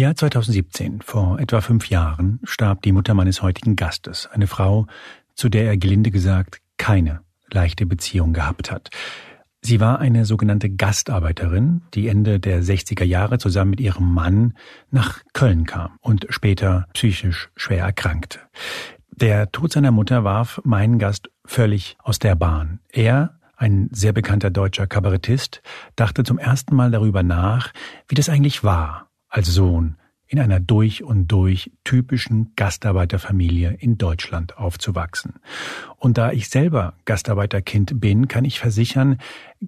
[0.00, 4.86] Jahr 2017, vor etwa fünf Jahren, starb die Mutter meines heutigen Gastes, eine Frau,
[5.34, 8.88] zu der er gelinde gesagt keine leichte Beziehung gehabt hat.
[9.60, 14.54] Sie war eine sogenannte Gastarbeiterin, die Ende der 60er Jahre zusammen mit ihrem Mann
[14.90, 18.38] nach Köln kam und später psychisch schwer erkrankte.
[19.10, 22.80] Der Tod seiner Mutter warf meinen Gast völlig aus der Bahn.
[22.90, 25.60] Er, ein sehr bekannter deutscher Kabarettist,
[25.94, 27.74] dachte zum ersten Mal darüber nach,
[28.08, 29.96] wie das eigentlich war, als Sohn
[30.30, 35.34] in einer durch und durch typischen Gastarbeiterfamilie in Deutschland aufzuwachsen.
[35.96, 39.18] Und da ich selber Gastarbeiterkind bin, kann ich versichern,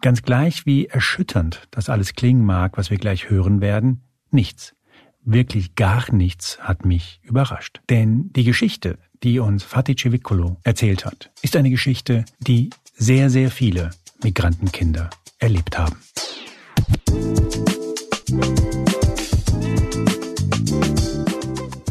[0.00, 4.76] ganz gleich wie erschütternd das alles klingen mag, was wir gleich hören werden, nichts,
[5.24, 7.80] wirklich gar nichts hat mich überrascht.
[7.90, 13.50] Denn die Geschichte, die uns Fatih Cevicolo erzählt hat, ist eine Geschichte, die sehr, sehr
[13.50, 13.90] viele
[14.22, 15.10] Migrantenkinder
[15.40, 15.96] erlebt haben.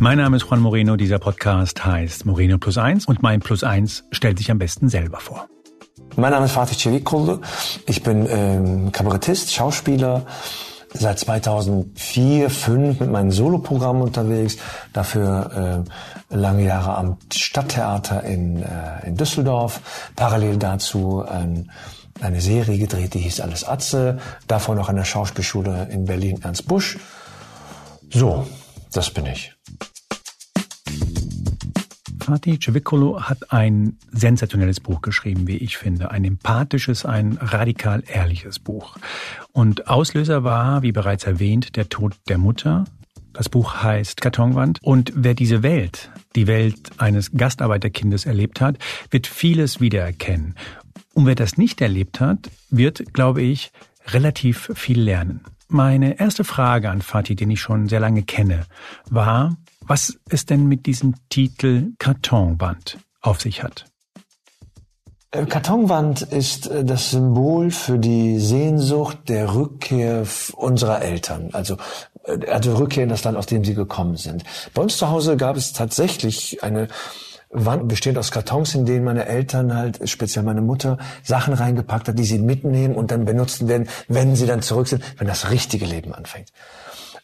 [0.02, 0.96] Mein Name ist Juan Moreno.
[0.96, 5.20] Dieser Podcast heißt Moreno Plus Eins und mein Plus Eins stellt sich am besten selber
[5.20, 5.48] vor.
[6.16, 7.38] Mein Name ist Fatih Cevikullu.
[7.86, 10.26] Ich bin ähm, Kabarettist, Schauspieler,
[10.92, 14.58] seit 2004, 2005 mit meinem Soloprogramm unterwegs.
[14.92, 15.86] Dafür
[16.32, 19.82] äh, lange Jahre am Stadttheater in, äh, in Düsseldorf.
[20.16, 21.70] Parallel dazu ein,
[22.20, 24.18] eine Serie gedreht, die hieß Alles Atze.
[24.48, 26.98] Davor noch an der Schauspielschule in Berlin Ernst Busch.
[28.10, 28.48] So,
[28.92, 29.54] das bin ich.
[32.22, 36.12] Fatih Cevicolo hat ein sensationelles Buch geschrieben, wie ich finde.
[36.12, 38.96] Ein empathisches, ein radikal ehrliches Buch.
[39.52, 42.86] Und Auslöser war, wie bereits erwähnt, der Tod der Mutter.
[43.34, 44.78] Das Buch heißt Kartonwand.
[44.84, 48.78] Und wer diese Welt, die Welt eines Gastarbeiterkindes erlebt hat,
[49.10, 50.56] wird vieles wiedererkennen.
[51.14, 53.72] Und wer das nicht erlebt hat, wird, glaube ich,
[54.08, 55.42] relativ viel lernen.
[55.68, 58.66] Meine erste Frage an Fatih, den ich schon sehr lange kenne,
[59.10, 59.56] war,
[59.92, 63.88] was es denn mit diesem Titel Kartonwand auf sich hat.
[65.32, 71.76] Äh, Kartonwand ist äh, das Symbol für die Sehnsucht der Rückkehr unserer Eltern, also
[72.24, 74.46] äh, also Rückkehr in das Land, aus dem sie gekommen sind.
[74.74, 76.88] Bei uns zu Hause gab es tatsächlich eine
[77.50, 82.18] Wand bestehend aus Kartons, in denen meine Eltern halt, speziell meine Mutter, Sachen reingepackt hat,
[82.18, 85.86] die sie mitnehmen und dann benutzen werden, wenn sie dann zurück sind, wenn das richtige
[85.86, 86.48] Leben anfängt.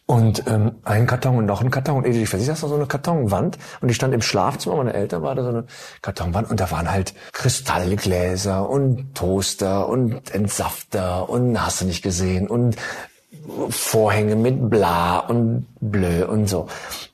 [0.08, 1.98] Und ähm, ein Karton und noch ein Karton.
[1.98, 3.58] Und ich weiß, das war so eine Kartonwand.
[3.82, 5.66] Und die stand im Schlafzimmer meiner Eltern, war da so eine
[6.02, 6.50] Kartonwand.
[6.50, 12.48] Und da waren halt Kristallgläser und Toaster und Entsafter und hast du nicht gesehen.
[12.48, 12.78] Und
[13.70, 16.68] Vorhänge mit bla und blö und so.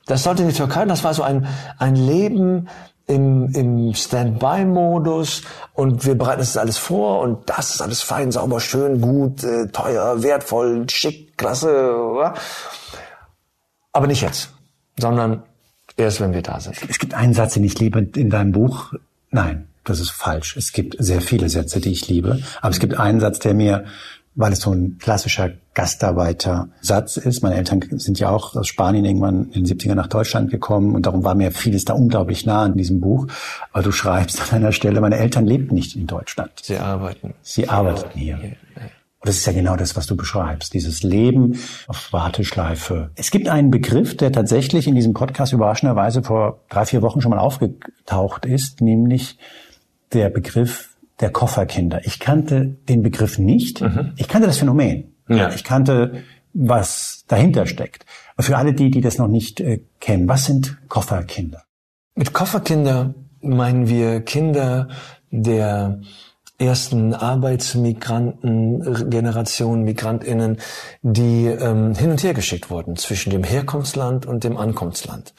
[0.06, 1.48] Das sollte in die Türkei, das war so ein,
[1.80, 2.68] ein Leben
[3.08, 5.44] im, im Standby-Modus
[5.74, 9.68] und wir bereiten das alles vor und das ist alles fein, sauber, schön, gut, äh,
[9.68, 11.96] teuer, wertvoll, schick, klasse.
[11.96, 12.34] Oder?
[13.94, 14.50] Aber nicht jetzt,
[14.98, 15.44] sondern
[15.96, 16.78] erst, wenn wir da sind.
[16.90, 18.94] Es gibt einen Satz, den ich liebe in deinem Buch.
[19.30, 20.58] Nein, das ist falsch.
[20.58, 22.40] Es gibt sehr viele Sätze, die ich liebe.
[22.62, 23.86] Aber es gibt einen Satz, der mir,
[24.36, 27.44] weil es so ein klassischer Gastarbeiter-Satz ist.
[27.44, 31.06] Meine Eltern sind ja auch aus Spanien irgendwann in den 70er nach Deutschland gekommen und
[31.06, 33.28] darum war mir vieles da unglaublich nah in diesem Buch.
[33.72, 36.52] Aber du schreibst an einer Stelle, meine Eltern lebten nicht in Deutschland.
[36.62, 37.34] Sie arbeiten.
[37.44, 38.38] Sie arbeiten hier.
[38.38, 38.56] hier.
[39.24, 41.58] Und das ist ja genau das, was du beschreibst, dieses Leben
[41.88, 43.12] auf Warteschleife.
[43.16, 47.32] Es gibt einen Begriff, der tatsächlich in diesem Podcast überraschenderweise vor drei, vier Wochen schon
[47.32, 49.38] mal aufgetaucht ist, nämlich
[50.12, 52.06] der Begriff der Kofferkinder.
[52.06, 53.80] Ich kannte den Begriff nicht.
[53.80, 54.12] Mhm.
[54.18, 55.16] Ich kannte das Phänomen.
[55.30, 55.54] Ja.
[55.54, 56.24] Ich kannte,
[56.54, 58.06] was dahinter steckt.
[58.36, 61.64] Aber für alle die, die das noch nicht äh, kennen, was sind Kofferkinder?
[62.16, 64.90] Mit Kofferkinder meinen wir Kinder
[65.32, 66.02] der
[66.64, 68.80] ersten Arbeitsmigranten,
[69.84, 70.58] Migrantinnen,
[71.02, 75.34] die ähm, hin und her geschickt wurden zwischen dem Herkunftsland und dem Ankunftsland.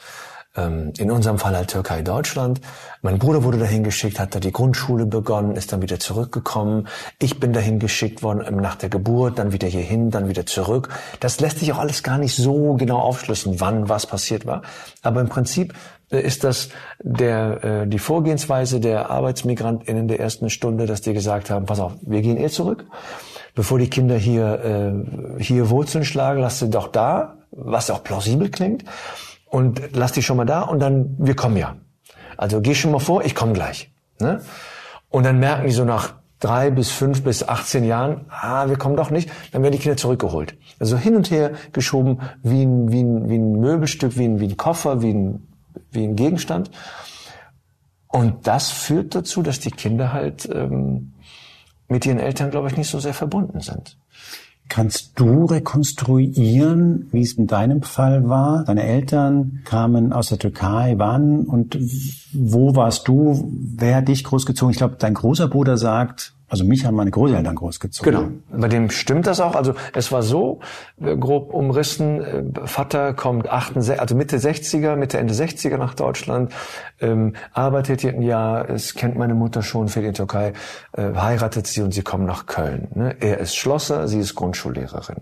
[0.57, 2.61] Ähm, in unserem Fall halt Türkei, Deutschland.
[3.01, 6.87] Mein Bruder wurde dahin geschickt, hat da die Grundschule begonnen, ist dann wieder zurückgekommen.
[7.19, 10.89] Ich bin dahin geschickt worden ähm, nach der Geburt, dann wieder hierhin, dann wieder zurück.
[11.19, 14.61] Das lässt sich auch alles gar nicht so genau aufschlüsseln, wann was passiert war.
[15.01, 15.73] Aber im Prinzip
[16.09, 16.69] ist das
[17.01, 21.93] der, äh, die Vorgehensweise der ArbeitsmigrantInnen der ersten Stunde, dass die gesagt haben, pass auf,
[22.01, 22.85] wir gehen eh zurück.
[23.55, 25.05] Bevor die Kinder hier,
[25.37, 28.83] äh, hier Wurzeln schlagen, lass sie doch da, was auch plausibel klingt.
[29.45, 31.77] Und lass die schon mal da und dann, wir kommen ja.
[32.37, 33.91] Also geh schon mal vor, ich komme gleich.
[34.19, 34.41] Ne?
[35.09, 38.97] Und dann merken die so nach drei bis fünf bis 18 Jahren, ah, wir kommen
[38.97, 40.57] doch nicht, dann werden die Kinder zurückgeholt.
[40.79, 44.47] Also hin und her geschoben wie ein, wie ein, wie ein Möbelstück, wie ein, wie
[44.47, 45.47] ein Koffer, wie ein
[45.91, 46.71] wie ein Gegenstand.
[48.07, 51.13] Und das führt dazu, dass die Kinder halt ähm,
[51.87, 53.97] mit ihren Eltern, glaube ich, nicht so sehr verbunden sind.
[54.67, 58.63] Kannst du rekonstruieren, wie es in deinem Fall war?
[58.63, 61.77] Deine Eltern kamen aus der Türkei, wann und
[62.33, 63.51] wo warst du?
[63.75, 64.71] Wer hat dich großgezogen?
[64.71, 68.11] Ich glaube, dein großer Bruder sagt, also mich haben meine Großeltern großgezogen.
[68.11, 68.29] Genau.
[68.51, 69.55] Bei dem stimmt das auch.
[69.55, 70.59] Also es war so
[71.01, 72.21] äh, grob umrissen.
[72.21, 76.53] Äh, Vater kommt 68, also Mitte 60er, Mitte Ende 60er nach Deutschland,
[77.01, 78.69] ähm, arbeitet hier ein Jahr.
[78.69, 80.53] Es kennt meine Mutter schon für die Türkei,
[80.93, 82.89] äh, heiratet sie und sie kommen nach Köln.
[82.93, 83.15] Ne?
[83.19, 85.17] Er ist Schlosser, sie ist Grundschullehrerin.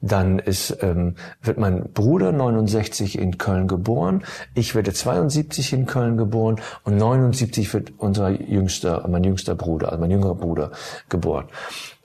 [0.00, 4.24] Dann ist ähm, wird mein Bruder 69 in Köln geboren.
[4.54, 10.00] Ich werde 72 in Köln geboren und 79 wird unser jüngster, mein jüngster Bruder, also
[10.00, 10.70] mein jüngerer Bruder Bruder
[11.08, 11.46] geboren.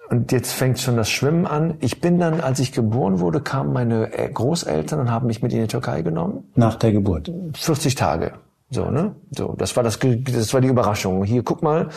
[0.10, 1.76] Und jetzt fängt schon das Schwimmen an.
[1.80, 5.62] Ich bin dann, als ich geboren wurde, kamen meine Großeltern und haben mich mit in
[5.62, 6.52] die Türkei genommen.
[6.56, 7.32] Nach der Geburt?
[7.54, 8.34] 40 Tage.
[8.70, 9.16] So, ne?
[9.32, 11.24] So, das war das, das war die Überraschung.
[11.24, 11.90] Hier, guck mal,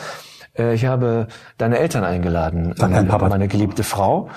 [0.57, 3.27] äh, ich habe deine Eltern eingeladen, meine, Papa.
[3.27, 4.29] meine geliebte Frau.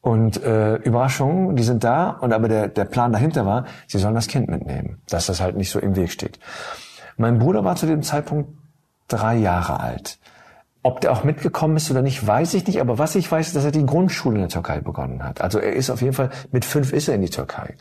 [0.00, 2.10] Und äh, Überraschung, die sind da.
[2.10, 5.56] Und aber der, der Plan dahinter war, sie sollen das Kind mitnehmen, dass das halt
[5.56, 6.40] nicht so im Weg steht.
[7.16, 8.50] Mein Bruder war zu dem Zeitpunkt
[9.06, 10.18] drei Jahre alt.
[10.82, 12.80] Ob der auch mitgekommen ist oder nicht, weiß ich nicht.
[12.80, 15.42] Aber was ich weiß, ist, dass er die Grundschule in der Türkei begonnen hat.
[15.42, 17.74] Also er ist auf jeden Fall, mit fünf ist er in die Türkei.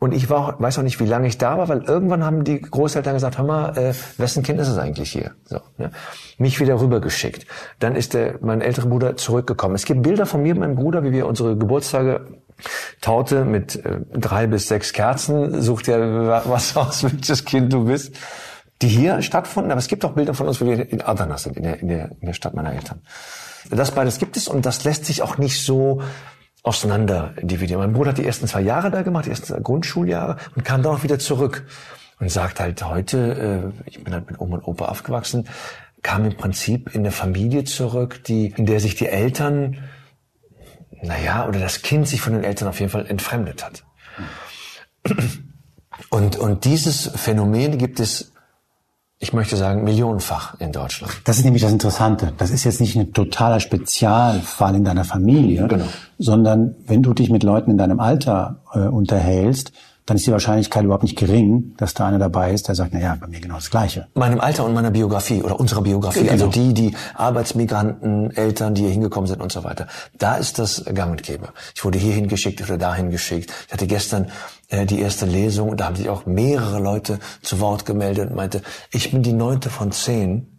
[0.00, 2.60] Und ich war, weiß auch nicht, wie lange ich da war, weil irgendwann haben die
[2.60, 5.32] Großeltern gesagt, hör mal, äh, wessen Kind ist es eigentlich hier?
[5.44, 5.90] So, ne?
[6.36, 7.46] Mich wieder rübergeschickt.
[7.80, 9.74] Dann ist der, mein älterer Bruder zurückgekommen.
[9.74, 12.26] Es gibt Bilder von mir und meinem Bruder, wie wir unsere Geburtstage
[13.00, 15.62] Taute mit äh, drei bis sechs Kerzen.
[15.62, 15.98] Sucht ja
[16.48, 18.14] was aus, welches Kind du bist
[18.82, 21.56] die hier stattfanden, aber es gibt auch Bilder von uns, wo wir in Adana sind,
[21.56, 23.00] in der, in der, in der Stadt meiner Eltern.
[23.70, 26.02] Das beides gibt es und das lässt sich auch nicht so
[26.62, 27.80] auseinander dividieren.
[27.80, 30.94] Mein Bruder hat die ersten zwei Jahre da gemacht, die ersten Grundschuljahre und kam dann
[30.94, 31.66] auch wieder zurück
[32.20, 35.48] und sagt halt heute, äh, ich bin halt mit Oma und Opa aufgewachsen,
[36.02, 39.78] kam im Prinzip in eine Familie zurück, die, in der sich die Eltern,
[41.02, 43.84] naja, oder das Kind sich von den Eltern auf jeden Fall entfremdet hat.
[46.10, 48.32] Und, und dieses Phänomen gibt es
[49.20, 51.12] ich möchte sagen, millionenfach in Deutschland.
[51.24, 52.32] Das ist nämlich das Interessante.
[52.38, 55.86] Das ist jetzt nicht ein totaler Spezialfall in deiner Familie, genau.
[56.18, 59.72] sondern wenn du dich mit Leuten in deinem Alter äh, unterhältst,
[60.08, 63.00] dann ist die Wahrscheinlichkeit überhaupt nicht gering, dass da einer dabei ist, der sagt, na
[63.00, 64.06] ja, bei mir genau das Gleiche.
[64.14, 66.32] Meinem Alter und meiner Biografie oder unserer Biografie, genau.
[66.32, 69.86] also die, die Arbeitsmigranten, Eltern, die hier hingekommen sind und so weiter.
[70.16, 71.50] Da ist das gang und gäbe.
[71.74, 73.52] Ich wurde hierhin geschickt oder dahin geschickt.
[73.66, 74.28] Ich hatte gestern
[74.68, 78.36] äh, die erste Lesung und da haben sich auch mehrere Leute zu Wort gemeldet und
[78.36, 80.57] meinte, ich bin die neunte von zehn,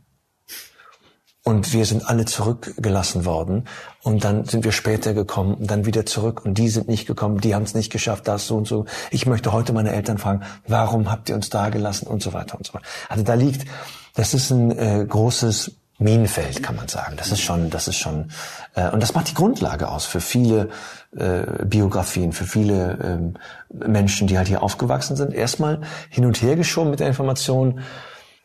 [1.50, 3.66] und wir sind alle zurückgelassen worden.
[4.04, 6.46] Und dann sind wir später gekommen und dann wieder zurück.
[6.46, 8.86] Und die sind nicht gekommen, die haben es nicht geschafft, das so und so.
[9.10, 12.56] Ich möchte heute meine Eltern fragen, warum habt ihr uns da gelassen und so weiter
[12.56, 12.86] und so weiter.
[13.10, 13.68] Also da liegt,
[14.13, 17.16] das ist ein äh, großes Minenfeld, kann man sagen.
[17.18, 18.30] Das ist schon, das ist schon,
[18.75, 20.69] äh, und das macht die Grundlage aus für viele
[21.18, 23.34] äh, Biografien, für viele ähm,
[23.72, 25.34] Menschen, die halt hier aufgewachsen sind.
[25.34, 25.81] Erstmal
[26.12, 27.80] hin und her geschoben mit der Information,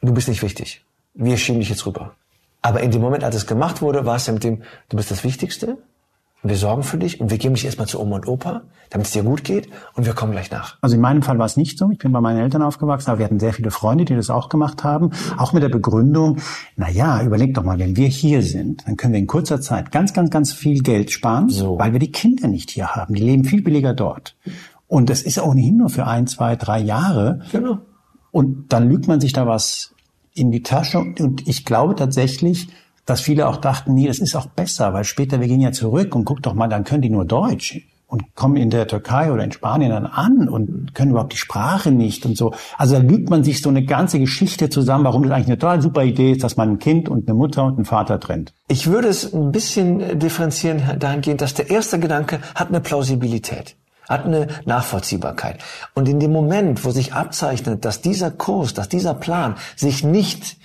[0.00, 0.86] du bist nicht wichtig.
[1.12, 2.14] Wir schieben dich jetzt rüber.
[2.64, 5.10] Aber in dem Moment, als es gemacht wurde, war es ja mit dem, du bist
[5.10, 5.76] das Wichtigste,
[6.42, 9.12] wir sorgen für dich und wir geben dich erstmal zu Oma und Opa, damit es
[9.12, 10.78] dir gut geht und wir kommen gleich nach.
[10.80, 11.90] Also in meinem Fall war es nicht so.
[11.90, 14.48] Ich bin bei meinen Eltern aufgewachsen, aber wir hatten sehr viele Freunde, die das auch
[14.48, 15.10] gemacht haben.
[15.36, 16.38] Auch mit der Begründung,
[16.76, 19.92] na ja, überleg doch mal, wenn wir hier sind, dann können wir in kurzer Zeit
[19.92, 21.78] ganz, ganz, ganz viel Geld sparen, so.
[21.78, 23.12] weil wir die Kinder nicht hier haben.
[23.12, 24.36] Die leben viel billiger dort.
[24.86, 27.40] Und das ist ohnehin nur für ein, zwei, drei Jahre.
[27.52, 27.80] Genau.
[28.30, 29.94] Und dann lügt man sich da was
[30.34, 30.98] in die Tasche.
[30.98, 32.68] Und ich glaube tatsächlich,
[33.06, 36.14] dass viele auch dachten, nee, das ist auch besser, weil später wir gehen ja zurück
[36.14, 39.42] und guck doch mal, dann können die nur Deutsch und kommen in der Türkei oder
[39.42, 42.54] in Spanien dann an und können überhaupt die Sprache nicht und so.
[42.78, 45.82] Also da lügt man sich so eine ganze Geschichte zusammen, warum das eigentlich eine total
[45.82, 48.54] super Idee ist, dass man ein Kind und eine Mutter und einen Vater trennt.
[48.68, 53.76] Ich würde es ein bisschen differenzieren dahingehend, dass der erste Gedanke hat eine Plausibilität
[54.08, 55.58] hat eine Nachvollziehbarkeit.
[55.94, 60.56] Und in dem Moment, wo sich abzeichnet, dass dieser Kurs, dass dieser Plan sich nicht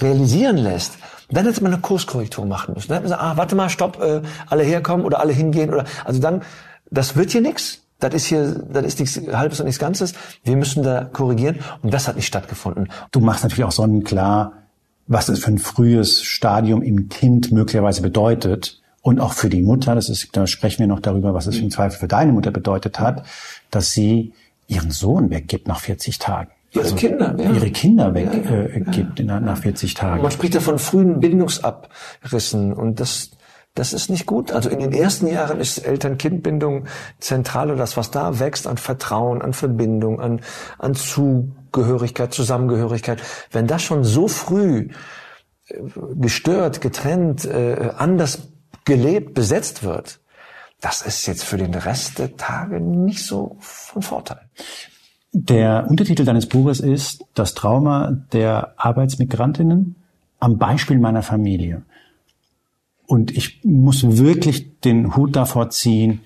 [0.00, 0.98] realisieren lässt,
[1.30, 2.88] dann hätte man eine Kurskorrektur machen müssen.
[2.88, 5.84] Dann hätte man gesagt, ah, warte mal, stopp, äh, alle herkommen oder alle hingehen oder
[6.04, 6.42] also dann,
[6.90, 7.82] das wird hier nichts.
[8.00, 10.14] Das ist hier, das ist nichts Halbes und nichts Ganzes.
[10.42, 12.88] Wir müssen da korrigieren und das hat nicht stattgefunden.
[13.12, 14.54] Du machst natürlich auch sonnenklar,
[15.06, 19.94] was es für ein frühes Stadium im Kind möglicherweise bedeutet, und auch für die Mutter,
[19.94, 23.00] das ist, da sprechen wir noch darüber, was es im Zweifel für deine Mutter bedeutet
[23.00, 23.24] hat,
[23.70, 24.32] dass sie
[24.66, 26.50] ihren Sohn weggibt nach 40 Tagen.
[26.72, 27.50] Ihre also Kinder, ja.
[27.50, 30.22] Ihre Kinder weggibt ja, ja, nach 40 Tagen.
[30.22, 33.30] Man spricht ja von frühen Bindungsabrissen und das,
[33.74, 34.52] das ist nicht gut.
[34.52, 36.84] Also in den ersten Jahren ist Eltern-Kind-Bindung
[37.18, 40.42] zentral und das, was da wächst an Vertrauen, an Verbindung, an,
[40.78, 43.20] an Zugehörigkeit, Zusammengehörigkeit.
[43.50, 44.90] Wenn das schon so früh
[45.66, 45.74] äh,
[46.14, 48.50] gestört, getrennt, äh, anders
[48.90, 50.18] gelebt, besetzt wird,
[50.80, 54.40] das ist jetzt für den Rest der Tage nicht so von Vorteil.
[55.32, 59.94] Der Untertitel deines Buches ist Das Trauma der Arbeitsmigrantinnen
[60.40, 61.82] am Beispiel meiner Familie.
[63.06, 66.22] Und ich muss wirklich den Hut davor ziehen,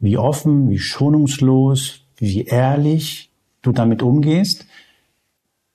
[0.00, 3.30] wie offen, wie schonungslos, wie ehrlich
[3.62, 4.66] du damit umgehst.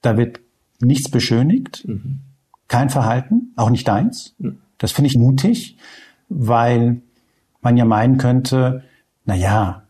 [0.02, 0.42] Da wird
[0.82, 2.20] nichts beschönigt, mhm.
[2.68, 4.36] kein Verhalten, auch nicht deins.
[4.38, 4.58] Mhm.
[4.80, 5.78] Das finde ich mutig,
[6.30, 7.02] weil
[7.62, 8.84] man ja meinen könnte,
[9.26, 9.84] na ja,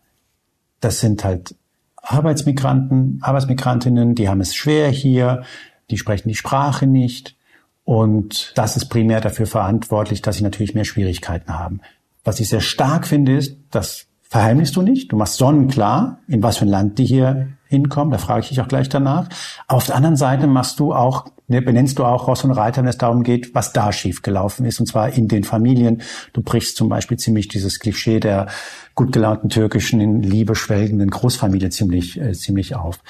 [0.80, 1.54] das sind halt
[1.96, 5.44] Arbeitsmigranten, Arbeitsmigrantinnen, die haben es schwer hier,
[5.90, 7.36] die sprechen die Sprache nicht
[7.84, 11.80] und das ist primär dafür verantwortlich, dass sie natürlich mehr Schwierigkeiten haben.
[12.24, 15.10] Was ich sehr stark finde, ist, das verheimlichst du nicht.
[15.10, 18.12] Du machst sonnenklar, in was für ein Land die hier hinkommen.
[18.12, 19.28] Da frage ich dich auch gleich danach.
[19.66, 22.88] Auf der anderen Seite machst du auch, ne, benennst du auch Ross und Reiter, wenn
[22.88, 26.02] es darum geht, was da schiefgelaufen ist, und zwar in den Familien.
[26.32, 28.46] Du brichst zum Beispiel ziemlich dieses Klischee der
[28.94, 33.00] gut gelaunten türkischen, in Liebe schwelgenden Großfamilie ziemlich, äh, ziemlich auf.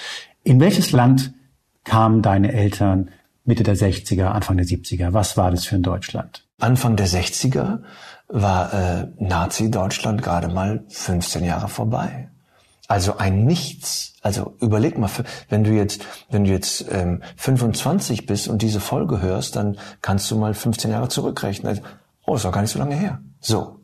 [0.43, 1.35] In welches Land
[1.85, 3.11] kamen deine Eltern
[3.45, 5.13] Mitte der 60er, Anfang der 70er?
[5.13, 6.47] Was war das für ein Deutschland?
[6.59, 7.81] Anfang der 60er
[8.31, 12.31] war äh, Nazi-Deutschland gerade mal 15 Jahre vorbei.
[12.89, 14.15] Also ein Nichts.
[14.23, 15.11] Also überleg mal,
[15.49, 20.31] wenn du jetzt, wenn du jetzt ähm, 25 bist und diese Folge hörst, dann kannst
[20.31, 21.69] du mal 15 Jahre zurückrechnen.
[21.69, 21.83] Also,
[22.27, 23.21] oh, ist doch gar nicht so lange her.
[23.41, 23.81] So.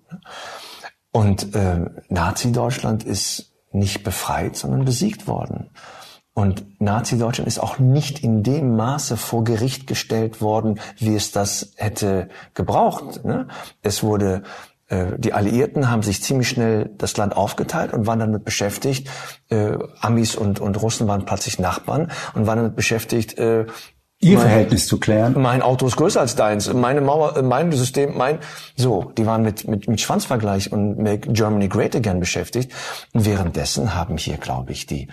[1.10, 5.70] Und äh, Nazi-Deutschland ist nicht befreit, sondern besiegt worden.
[6.36, 11.72] Und Nazi-Deutschland ist auch nicht in dem Maße vor Gericht gestellt worden, wie es das
[11.76, 13.24] hätte gebraucht.
[13.24, 13.48] Ne?
[13.80, 14.42] Es wurde
[14.88, 19.08] äh, die Alliierten haben sich ziemlich schnell das Land aufgeteilt und waren damit beschäftigt.
[19.48, 23.64] Äh, Amis und, und Russen waren plötzlich Nachbarn und waren damit beschäftigt, äh,
[24.18, 25.34] Ihr mein, Verhältnis zu klären.
[25.36, 26.72] Mein Auto ist größer als deins.
[26.72, 28.38] Meine Mauer, mein System, mein,
[28.74, 32.72] so, die waren mit, mit, mit Schwanzvergleich und Make Germany Great Again beschäftigt.
[33.12, 35.08] Und währenddessen haben hier, glaube ich, die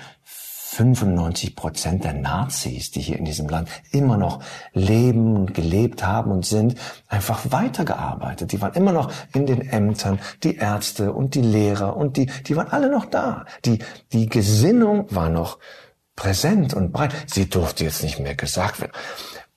[0.74, 6.32] 95 Prozent der Nazis, die hier in diesem Land immer noch leben und gelebt haben
[6.32, 6.76] und sind,
[7.08, 8.52] einfach weitergearbeitet.
[8.52, 12.56] Die waren immer noch in den Ämtern, die Ärzte und die Lehrer und die, die
[12.56, 13.46] waren alle noch da.
[13.66, 13.80] Die,
[14.12, 15.60] die Gesinnung war noch
[16.16, 17.14] präsent und breit.
[17.28, 18.94] Sie durfte jetzt nicht mehr gesagt werden.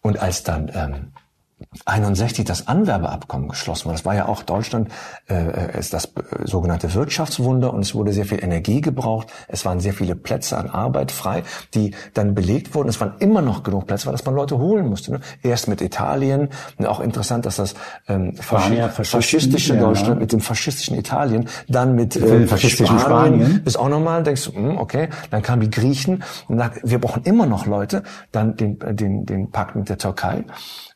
[0.03, 1.13] Und als dann ähm,
[1.87, 3.97] 61 das Anwerbeabkommen geschlossen wurde.
[3.97, 4.91] Das war ja auch Deutschland
[5.29, 6.11] äh, äh, ist das äh,
[6.45, 9.29] sogenannte Wirtschaftswunder und es wurde sehr viel Energie gebraucht.
[9.49, 12.89] Es waren sehr viele Plätze an Arbeit frei, die dann belegt wurden.
[12.89, 15.13] Es waren immer noch genug Plätze, weil das man Leute holen musste.
[15.13, 15.21] Ne?
[15.43, 17.75] Erst mit Italien, und auch interessant, dass das
[18.07, 18.35] ähm,
[18.71, 23.63] ja faschistische ja, Deutschland mit dem faschistischen Italien, dann mit äh, faschistischen Spanien, Spanien.
[23.65, 27.23] ist auch nochmal, denkst du, hm, okay, dann kamen die Griechen und dann, wir brauchen
[27.23, 30.45] immer noch Leute, dann den, den, den Pakt mit der Türkei.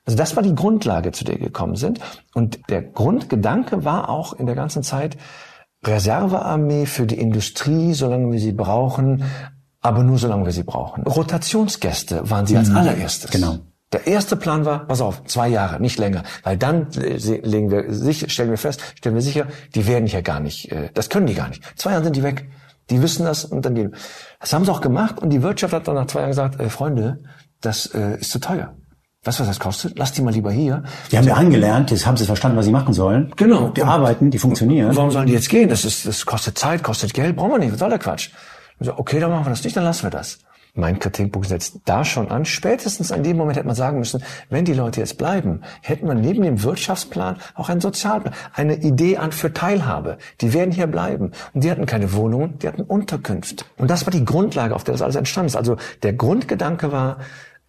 [0.04, 2.00] Also das war die Grundlage, zu der wir gekommen sind.
[2.34, 5.16] Und der Grundgedanke war auch in der ganzen Zeit
[5.84, 9.24] Reservearmee für die Industrie, solange wir sie brauchen,
[9.80, 11.04] aber nur solange wir sie brauchen.
[11.04, 12.76] Rotationsgäste waren sie als mhm.
[12.76, 13.30] allererstes.
[13.30, 13.58] Genau.
[13.92, 18.28] Der erste Plan war, pass auf, zwei Jahre, nicht länger, weil dann legen wir sicher,
[18.28, 21.34] stellen wir fest, stellen wir sicher, die werden hier gar nicht, äh, das können die
[21.34, 21.62] gar nicht.
[21.76, 22.48] Zwei Jahre sind die weg.
[22.88, 23.94] Die wissen das und dann gehen.
[24.40, 26.68] Das haben sie auch gemacht und die Wirtschaft hat dann nach zwei Jahren gesagt, äh,
[26.68, 27.22] Freunde,
[27.60, 28.74] das äh, ist zu teuer.
[29.22, 29.98] Du, was das kostet?
[29.98, 30.82] Lass die mal lieber hier.
[31.12, 33.30] Die haben ja angelernt, jetzt haben sie verstanden, was sie machen sollen.
[33.36, 33.68] Genau.
[33.68, 34.96] Die arbeiten, die funktionieren.
[34.96, 35.68] Warum sollen die jetzt gehen?
[35.68, 37.70] Das ist, das kostet Zeit, kostet Geld, brauchen wir nicht.
[37.70, 38.30] Was soll der Quatsch?
[38.78, 40.38] So, okay, dann machen wir das nicht, dann lassen wir das.
[40.72, 42.46] Mein Kritikpunkt setzt da schon an.
[42.46, 46.14] Spätestens an dem Moment hätte man sagen müssen, wenn die Leute jetzt bleiben, hätten wir
[46.14, 50.16] neben dem Wirtschaftsplan auch einen Sozialplan, eine Idee an für Teilhabe.
[50.40, 51.32] Die werden hier bleiben.
[51.52, 53.66] Und die hatten keine Wohnungen, die hatten Unterkünfte.
[53.76, 55.56] Und das war die Grundlage, auf der das alles entstanden ist.
[55.56, 57.18] Also der Grundgedanke war,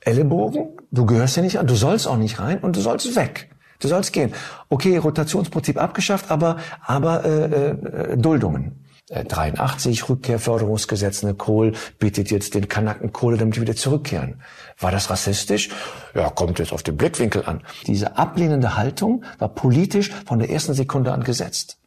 [0.01, 3.49] Ellenbogen, du gehörst hier nicht an, du sollst auch nicht rein und du sollst weg.
[3.79, 4.33] Du sollst gehen.
[4.69, 8.85] Okay, Rotationsprinzip abgeschafft, aber aber äh, äh, Duldungen.
[9.09, 14.41] Äh, 83 Rückkehrförderungsgesetz, ne Kohl bietet jetzt den Kanaken Kohle, damit die wieder zurückkehren.
[14.79, 15.69] War das rassistisch?
[16.15, 17.61] Ja, kommt jetzt auf den Blickwinkel an.
[17.87, 21.80] Diese ablehnende Haltung war politisch von der ersten Sekunde an gesetzt.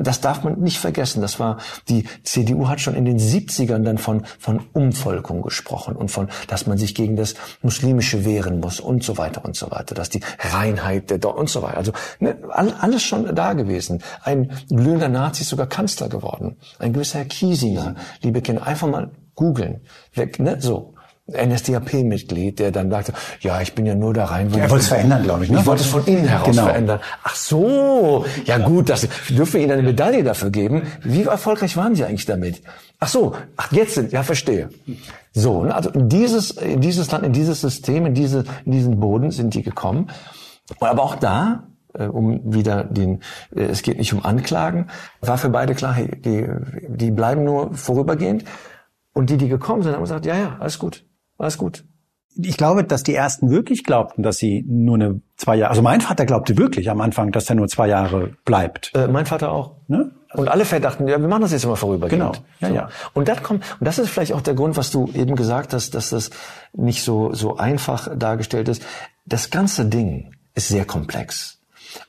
[0.00, 1.20] Das darf man nicht vergessen.
[1.20, 6.10] Das war, die CDU hat schon in den 70ern dann von, von Umvolkung gesprochen und
[6.10, 9.94] von, dass man sich gegen das Muslimische wehren muss und so weiter und so weiter,
[9.94, 11.76] dass die Reinheit der und so weiter.
[11.76, 14.02] Also ne, alles schon da gewesen.
[14.22, 16.56] Ein glühender Nazi ist sogar Kanzler geworden.
[16.78, 19.80] Ein gewisser Herr Kiesinger, liebe Kinder, einfach mal googeln.
[20.38, 20.94] Ne, so.
[21.32, 24.52] NSDAP-Mitglied, der dann sagte, ja, ich bin ja nur da rein.
[24.52, 25.50] Er wollte es verändern, glaube ich.
[25.50, 25.60] Ne?
[25.60, 26.64] Ich wollte es von innen heraus genau.
[26.64, 27.00] verändern.
[27.22, 30.82] Ach so, ja gut, das dürfen wir Ihnen eine Medaille dafür geben.
[31.02, 32.62] Wie erfolgreich waren Sie eigentlich damit?
[32.98, 34.70] Ach so, ach jetzt sind, ja verstehe.
[35.32, 39.00] So, ne, also in dieses, in dieses Land, in dieses System, in diese, in diesen
[39.00, 40.10] Boden sind die gekommen.
[40.80, 43.20] Aber auch da äh, um wieder den,
[43.54, 44.88] äh, es geht nicht um Anklagen,
[45.20, 46.48] war für beide klar, die,
[46.88, 48.44] die bleiben nur vorübergehend.
[49.12, 51.04] Und die, die gekommen sind, haben gesagt, ja, ja, alles gut,
[51.40, 51.84] alles gut.
[52.36, 55.70] Ich glaube, dass die ersten wirklich glaubten, dass sie nur eine zwei Jahre.
[55.70, 58.92] Also mein Vater glaubte wirklich am Anfang, dass er nur zwei Jahre bleibt.
[58.94, 59.72] Äh, mein Vater auch.
[59.88, 60.12] Ne?
[60.34, 62.22] Und alle verdachten, ja, wir machen das jetzt immer vorübergehend.
[62.22, 62.44] Genau.
[62.60, 62.74] Ja, so.
[62.74, 62.88] ja.
[63.14, 65.94] Und das kommt, und das ist vielleicht auch der Grund, was du eben gesagt hast,
[65.94, 66.30] dass das
[66.72, 68.82] nicht so so einfach dargestellt ist.
[69.26, 71.59] Das ganze Ding ist sehr komplex.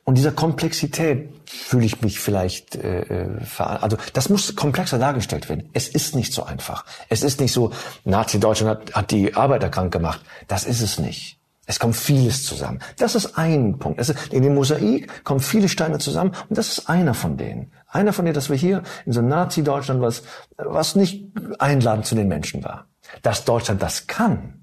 [0.04, 5.70] Und dieser Komplexität fühle ich mich vielleicht, äh, äh also das muss komplexer dargestellt werden.
[5.74, 6.86] Es ist nicht so einfach.
[7.10, 7.72] Es ist nicht so,
[8.04, 10.22] Nazi-Deutschland hat, hat die Arbeiter krank gemacht.
[10.48, 11.40] Das ist es nicht.
[11.68, 12.80] Es kommt vieles zusammen.
[12.98, 14.00] Das ist ein Punkt.
[14.00, 17.72] Ist, in dem Mosaik kommen viele Steine zusammen und das ist einer von denen.
[17.88, 20.24] Einer von denen, dass wir hier in so Nazi-Deutschland, was,
[20.58, 21.26] was nicht
[21.60, 22.88] einladend zu den Menschen war.
[23.22, 24.61] Dass Deutschland das kann,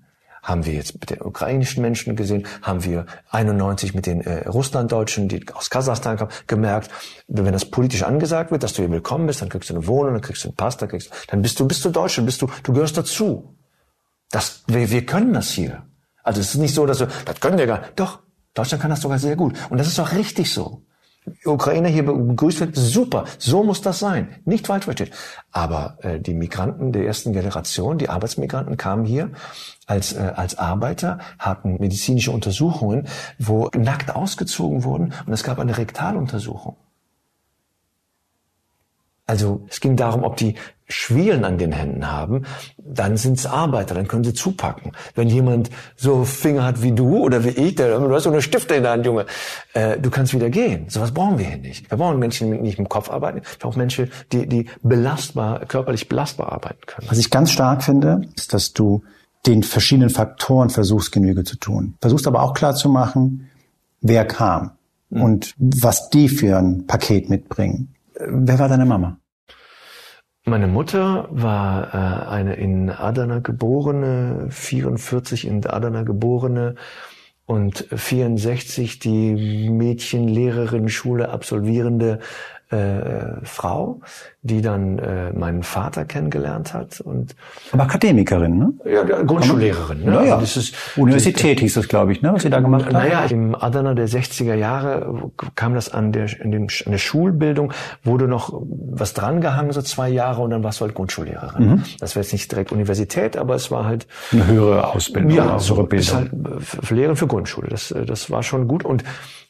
[0.48, 5.28] haben wir jetzt mit den ukrainischen Menschen gesehen, haben wir 91 mit den äh, Russlanddeutschen,
[5.28, 6.90] die aus Kasachstan kamen, gemerkt,
[7.26, 10.14] wenn das politisch angesagt wird, dass du hier willkommen bist, dann kriegst du eine Wohnung,
[10.14, 12.40] dann kriegst du einen Pass, dann, kriegst, dann bist du, bist du Deutsch, dann bist
[12.40, 13.54] du, du gehörst dazu.
[14.30, 15.86] Das, wir, wir können das hier.
[16.22, 17.92] Also es ist nicht so, dass wir, das können wir gar nicht.
[17.96, 18.20] Doch,
[18.54, 19.54] Deutschland kann das sogar sehr gut.
[19.70, 20.82] Und das ist auch richtig so.
[21.44, 24.36] Ukrainer hier begrüßt wird, super, so muss das sein.
[24.44, 25.12] Nicht falsch versteht.
[25.50, 29.30] Aber äh, die Migranten der ersten Generation, die Arbeitsmigranten kamen hier
[29.86, 33.08] als, äh, als Arbeiter, hatten medizinische Untersuchungen,
[33.38, 36.76] wo nackt ausgezogen wurden und es gab eine Rektaluntersuchung.
[39.26, 40.54] Also es ging darum, ob die
[40.88, 42.46] Schwielen an den Händen haben,
[42.78, 44.92] dann sind es Arbeiter, dann können sie zupacken.
[45.14, 48.42] Wenn jemand so Finger hat wie du oder wie ich, der, du hast so eine
[48.42, 49.26] Stifte in der Hand, Junge,
[49.74, 50.88] äh, du kannst wieder gehen.
[50.88, 51.90] Sowas brauchen wir hier nicht.
[51.90, 56.08] Wir brauchen Menschen, die nicht im Kopf arbeiten, wir brauchen Menschen, die, die belastbar, körperlich
[56.08, 57.08] belastbar arbeiten können.
[57.10, 59.02] Was ich ganz stark finde, ist, dass du
[59.46, 61.96] den verschiedenen Faktoren versuchst, Genüge zu tun.
[62.00, 63.50] Versuchst aber auch klar zu machen,
[64.00, 64.72] wer kam
[65.10, 65.22] mhm.
[65.22, 67.94] und was die für ein Paket mitbringen.
[68.14, 69.18] Wer war deine Mama?
[70.48, 76.74] Meine Mutter war äh, eine in Adana geborene, 44 in Adana geborene
[77.44, 82.20] und 64 die Mädchenlehrerin Schule absolvierende
[82.70, 84.00] äh, Frau,
[84.48, 87.36] die dann äh, meinen Vater kennengelernt hat und
[87.70, 88.72] aber Akademikerin, ne?
[88.84, 90.04] Ja, Grundschullehrerin.
[90.04, 90.10] Ne?
[90.10, 92.32] Naja, also das ist Universität hieß das, glaube ich, ne?
[92.34, 92.92] Was sie da gemacht hat.
[92.92, 97.72] Naja, im Adana der 60er Jahre kam das an der in dem an der Schulbildung
[98.02, 101.68] wurde noch was drangehangen so zwei Jahre und dann warst du halt Grundschullehrerin.
[101.68, 101.82] Mhm.
[102.00, 105.62] Das war jetzt nicht direkt Universität, aber es war halt eine höhere Ausbildung, ja, eine
[105.62, 105.98] höhere Bildung.
[105.98, 107.68] Ist halt Lehrerin für Grundschule.
[107.68, 109.04] Das das war schon gut und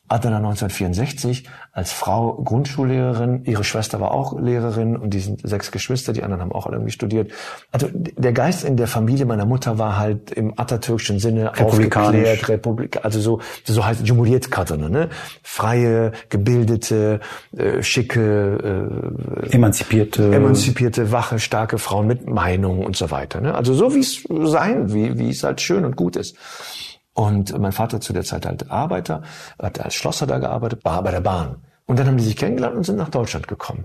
[0.09, 3.45] Adana 1964 als Frau Grundschullehrerin.
[3.45, 6.91] Ihre Schwester war auch Lehrerin und die sind sechs Geschwister, die anderen haben auch irgendwie
[6.91, 7.33] studiert.
[7.73, 13.05] Also der Geist in der Familie meiner Mutter war halt im atatürkischen Sinne aufgeklärt, Republik,
[13.05, 15.09] also so, so heißt Cumhuriyet Kadını, ne?
[15.43, 17.21] Freie, gebildete,
[17.57, 23.41] äh, schicke, äh, emanzipierte, emanzipierte, wache, starke Frauen mit Meinung und so weiter.
[23.41, 23.55] Ne?
[23.55, 26.37] Also so wie es sein, wie, wie es halt schön und gut ist.
[27.15, 29.23] Und mein Vater zu der Zeit halt Arbeiter,
[29.61, 31.57] hat als Schlosser da gearbeitet, war bei der Bahn.
[31.87, 33.85] Und dann haben die sich kennengelernt und sind nach Deutschland gekommen.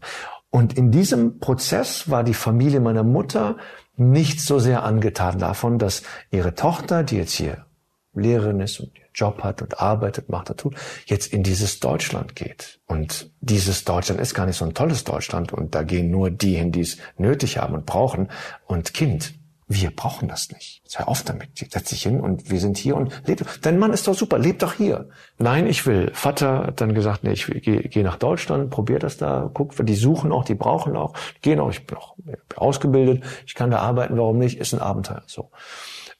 [0.53, 3.57] Und in diesem Prozess war die Familie meiner Mutter
[3.95, 7.65] nicht so sehr angetan davon, dass ihre Tochter, die jetzt hier
[8.13, 10.75] Lehrerin ist und Job hat und arbeitet, macht und tut,
[11.07, 12.79] jetzt in dieses Deutschland geht.
[12.85, 16.53] Und dieses Deutschland ist gar nicht so ein tolles Deutschland und da gehen nur die
[16.53, 18.29] hin, die es nötig haben und brauchen.
[18.67, 19.33] Und Kind,
[19.67, 20.81] wir brauchen das nicht.
[20.85, 21.49] Sei auf damit.
[21.57, 23.45] Setz dich hin und wir sind hier und lebe.
[23.61, 25.09] Dein Mann ist doch super, leb doch hier.
[25.37, 26.11] Nein, ich will.
[26.13, 29.95] Vater hat dann gesagt, nee, ich gehe geh nach Deutschland, probier das da, guck, die
[29.95, 32.15] suchen auch, die brauchen auch, gehen auch, ich bin auch
[32.55, 34.59] ausgebildet, ich kann da arbeiten, warum nicht?
[34.59, 35.23] Ist ein Abenteuer.
[35.27, 35.49] So.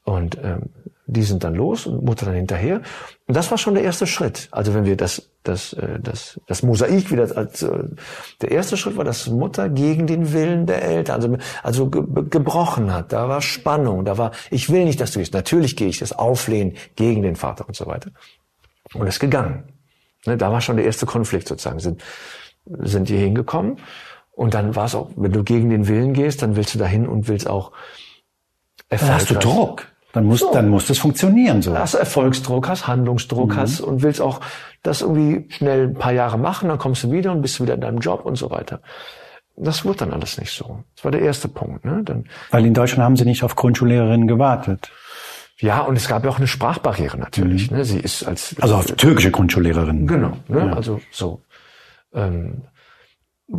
[0.04, 0.70] Und ähm,
[1.06, 2.82] die sind dann los und Mutter dann hinterher.
[3.28, 4.48] Und das war schon der erste Schritt.
[4.52, 7.84] Also wenn wir das, das, äh, das, das Mosaik wieder als äh,
[8.42, 12.94] der erste Schritt war, dass Mutter gegen den Willen der Eltern, also, also ge gebrochen
[12.94, 13.12] hat.
[13.12, 15.34] Da war Spannung, da war, ich will nicht, dass du gehst.
[15.34, 18.12] Natürlich gehe ich das Auflehnen gegen den Vater und so weiter.
[18.94, 19.64] Und ist gegangen.
[20.26, 21.80] Ne, da war schon der erste Konflikt sozusagen.
[21.80, 22.02] Sind,
[22.66, 23.78] sind die hingekommen.
[24.32, 27.08] Und dann war es auch, wenn du gegen den Willen gehst, dann willst du dahin
[27.08, 27.72] und willst auch
[28.90, 29.93] Dann hast du Druck.
[30.14, 30.54] Dann muss, so.
[30.54, 31.78] dann muss das funktionieren, so.
[31.78, 33.58] Hast Erfolgsdruck, hast Handlungsdruck, mhm.
[33.58, 34.40] hast und willst auch
[34.84, 37.82] das irgendwie schnell ein paar Jahre machen, dann kommst du wieder und bist wieder in
[37.82, 38.80] deinem Job und so weiter.
[39.56, 40.84] Das wird dann alles nicht so.
[40.96, 42.02] Das war der erste Punkt, ne?
[42.04, 44.92] Dann, Weil in Deutschland haben sie nicht auf Grundschullehrerinnen gewartet.
[45.60, 47.72] Ja, und es gab ja auch eine Sprachbarriere natürlich.
[47.72, 47.78] Mhm.
[47.78, 47.86] Ne?
[47.86, 50.06] Sie ist als also auf türkische Grundschullehrerin.
[50.06, 50.68] Genau, ne?
[50.68, 50.74] Ja.
[50.74, 51.42] also so.
[52.14, 52.62] Ähm,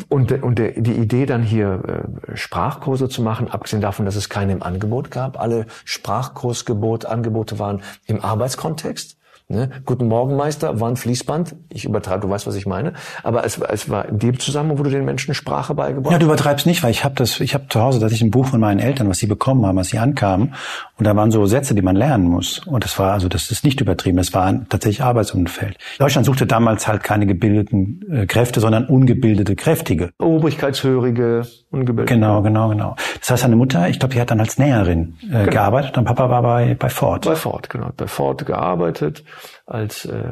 [0.08, 4.28] und, und der, die Idee dann hier äh, Sprachkurse zu machen, abgesehen davon, dass es
[4.28, 9.18] keine im Angebot gab, alle Sprachkursgebot Angebote waren im Arbeitskontext.
[9.46, 9.68] Ne?
[9.84, 11.54] Guten Morgen, Meister, war ein Fließband.
[11.68, 12.94] Ich übertreibe, du weißt, was ich meine.
[13.22, 16.24] Aber es, es war in dem Zusammenhang, wo du den Menschen Sprache beigebracht Ja, du
[16.24, 18.46] übertreibst nicht, weil ich habe das, ich habe zu Hause, da hatte ich ein Buch
[18.46, 20.54] von meinen Eltern, was sie bekommen haben, als sie ankamen.
[20.98, 22.60] Und da waren so Sätze, die man lernen muss.
[22.60, 25.76] Und das war, also das ist nicht übertrieben, das war tatsächlich Arbeitsumfeld.
[25.98, 30.08] Deutschland suchte damals halt keine gebildeten äh, Kräfte, sondern ungebildete, kräftige.
[30.20, 32.14] Obrigkeitshörige, ungebildete.
[32.14, 32.96] Genau, genau, genau.
[33.20, 35.50] Das heißt, seine Mutter, ich glaube, die hat dann als Näherin äh, genau.
[35.50, 37.26] gearbeitet und Papa war bei, bei Ford.
[37.26, 37.90] Bei Ford, genau.
[37.94, 39.22] Bei Ford gearbeitet
[39.66, 40.22] als, äh,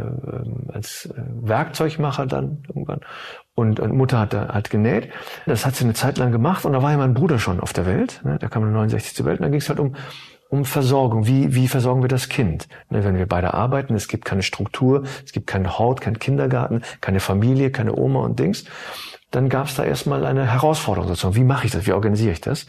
[0.73, 3.01] als äh, Werkzeugmacher dann irgendwann.
[3.55, 5.11] Und, und Mutter hat, hat genäht.
[5.47, 7.73] Das hat sie eine Zeit lang gemacht und da war ja mein Bruder schon auf
[7.73, 8.21] der Welt.
[8.25, 8.39] Ne?
[8.39, 9.95] Der kam 69 zur Welt und da ging es halt um,
[10.49, 11.27] um Versorgung.
[11.27, 12.69] Wie, wie versorgen wir das Kind?
[12.91, 16.83] Ne, wenn wir beide arbeiten, es gibt keine Struktur, es gibt keinen Hort, keinen Kindergarten,
[17.01, 18.65] keine Familie, keine Oma und Dings,
[19.31, 21.37] dann gab es da erstmal eine Herausforderung sozusagen.
[21.37, 21.87] Wie mache ich das?
[21.87, 22.67] Wie organisiere ich das?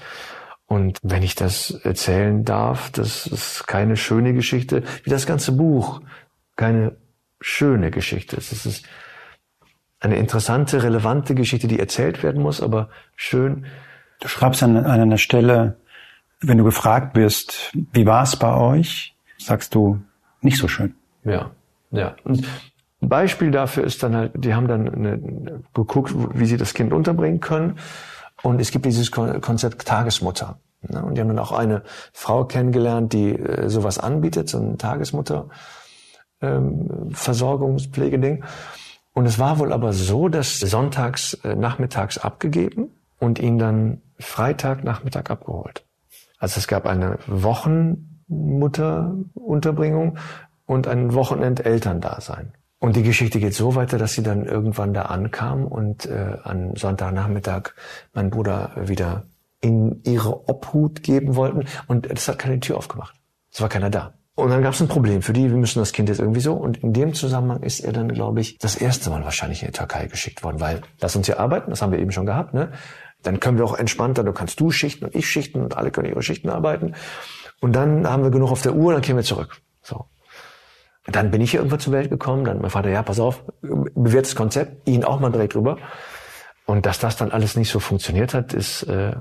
[0.65, 6.01] Und wenn ich das erzählen darf, das ist keine schöne Geschichte, wie das ganze Buch
[6.55, 6.95] keine
[7.41, 8.51] schöne Geschichte ist.
[8.51, 8.85] Es ist
[9.99, 13.65] eine interessante, relevante Geschichte, die erzählt werden muss, aber schön.
[14.19, 15.77] Du schreibst an, an einer Stelle,
[16.41, 20.01] wenn du gefragt wirst, wie war es bei euch, sagst du,
[20.41, 20.95] nicht so schön.
[21.23, 21.51] Ja,
[21.91, 22.15] ja.
[22.25, 22.45] Und
[23.01, 26.91] ein Beispiel dafür ist dann halt, die haben dann eine, geguckt, wie sie das Kind
[26.93, 27.77] unterbringen können.
[28.41, 30.59] Und es gibt dieses Konzept Tagesmutter.
[30.81, 35.47] Und die haben dann auch eine Frau kennengelernt, die äh, sowas anbietet, so eine Tagesmutter
[36.43, 38.43] ähm, Versorgungspflegeding.
[39.13, 44.83] Und es war wohl aber so, dass sonntags äh, nachmittags abgegeben und ihn dann Freitag
[44.83, 45.85] Nachmittag abgeholt.
[46.39, 50.17] Also es gab eine Wochenmutterunterbringung
[50.65, 52.51] und ein Wochenendelterndasein.
[52.79, 56.75] Und die Geschichte geht so weiter, dass sie dann irgendwann da ankam und äh, an
[56.75, 57.69] Sonntagnachmittag
[58.13, 59.23] meinen Bruder wieder
[59.61, 61.63] in ihre Obhut geben wollten.
[61.87, 63.15] Und das hat keine Tür aufgemacht.
[63.53, 64.11] Es war keiner da.
[64.35, 66.53] Und dann gab es ein Problem für die, wir müssen das Kind jetzt irgendwie so.
[66.53, 69.73] Und in dem Zusammenhang ist er dann, glaube ich, das erste Mal wahrscheinlich in die
[69.73, 72.71] Türkei geschickt worden, weil lass uns hier arbeiten, das haben wir eben schon gehabt, ne?
[73.21, 76.09] Dann können wir auch entspannter, du kannst du schichten und ich schichten und alle können
[76.09, 76.93] ihre Schichten arbeiten.
[77.61, 79.61] Und dann haben wir genug auf der Uhr, dann gehen wir zurück.
[79.81, 80.07] So.
[81.05, 84.35] Dann bin ich hier irgendwann zur Welt gekommen, dann mein Vater, ja, pass auf, bewährtes
[84.35, 85.77] Konzept, ihn auch mal direkt drüber.
[86.65, 89.13] Und dass das dann alles nicht so funktioniert hat, ist äh,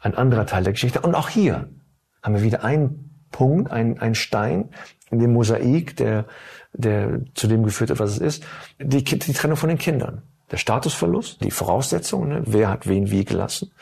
[0.00, 1.00] ein anderer Teil der Geschichte.
[1.00, 1.68] Und auch hier
[2.22, 4.68] haben wir wieder ein Punkt, ein, ein Stein
[5.10, 6.26] in dem Mosaik, der,
[6.72, 8.44] der zu dem geführt hat, was es ist,
[8.80, 10.22] die, die Trennung von den Kindern.
[10.52, 12.42] Der Statusverlust, die Voraussetzungen, ne?
[12.46, 13.72] wer hat wen wie gelassen.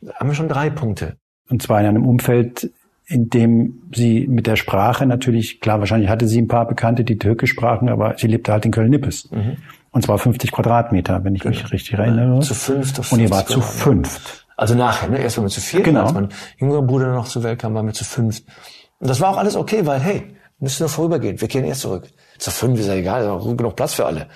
[0.00, 1.16] Da haben wir schon drei Punkte.
[1.48, 2.70] Und zwar in einem Umfeld,
[3.06, 7.18] in dem sie mit der Sprache natürlich, klar, wahrscheinlich hatte sie ein paar Bekannte, die
[7.18, 9.32] Türkisch sprachen, aber sie lebte halt in Köln-Nippes.
[9.32, 9.56] Mhm.
[9.90, 11.56] Und zwar 50 Quadratmeter, wenn ich genau.
[11.56, 12.38] mich richtig erinnere.
[12.40, 13.12] Zu fünft.
[13.12, 14.46] Und ihr war zu fünft.
[14.56, 15.18] Also nachher, ne?
[15.18, 16.02] Erst waren wir zu viert, genau.
[16.02, 18.44] als mein jüngerer Bruder noch zur Welt kam, waren wir zu fünft.
[19.00, 21.40] Und das war auch alles okay, weil, hey, müssen nur vorübergehen.
[21.40, 22.04] Wir kehren erst zurück.
[22.38, 24.26] Zur fünf ist ja egal, ist auch genug Platz für alle.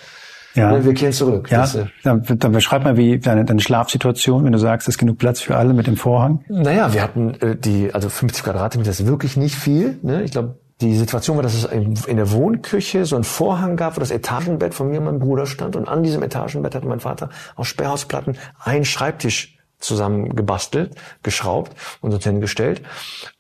[0.55, 0.85] Ja.
[0.85, 1.51] Wir kehren zurück.
[1.51, 4.95] Ja, das, äh, dann, dann beschreib mal, wie deine, deine Schlafsituation, wenn du sagst, es
[4.95, 6.45] ist genug Platz für alle mit dem Vorhang.
[6.49, 9.99] Naja, wir hatten äh, die, also 50 Quadratmeter ist wirklich nicht viel.
[10.03, 10.23] Ne?
[10.23, 14.01] Ich glaube, die Situation war, dass es in der Wohnküche so einen Vorhang gab, wo
[14.01, 15.77] das Etagenbett von mir und meinem Bruder stand.
[15.77, 22.13] Und an diesem Etagenbett hatte mein Vater aus Sperrhausplatten einen Schreibtisch zusammen gebastelt, geschraubt und
[22.13, 22.83] uns hingestellt.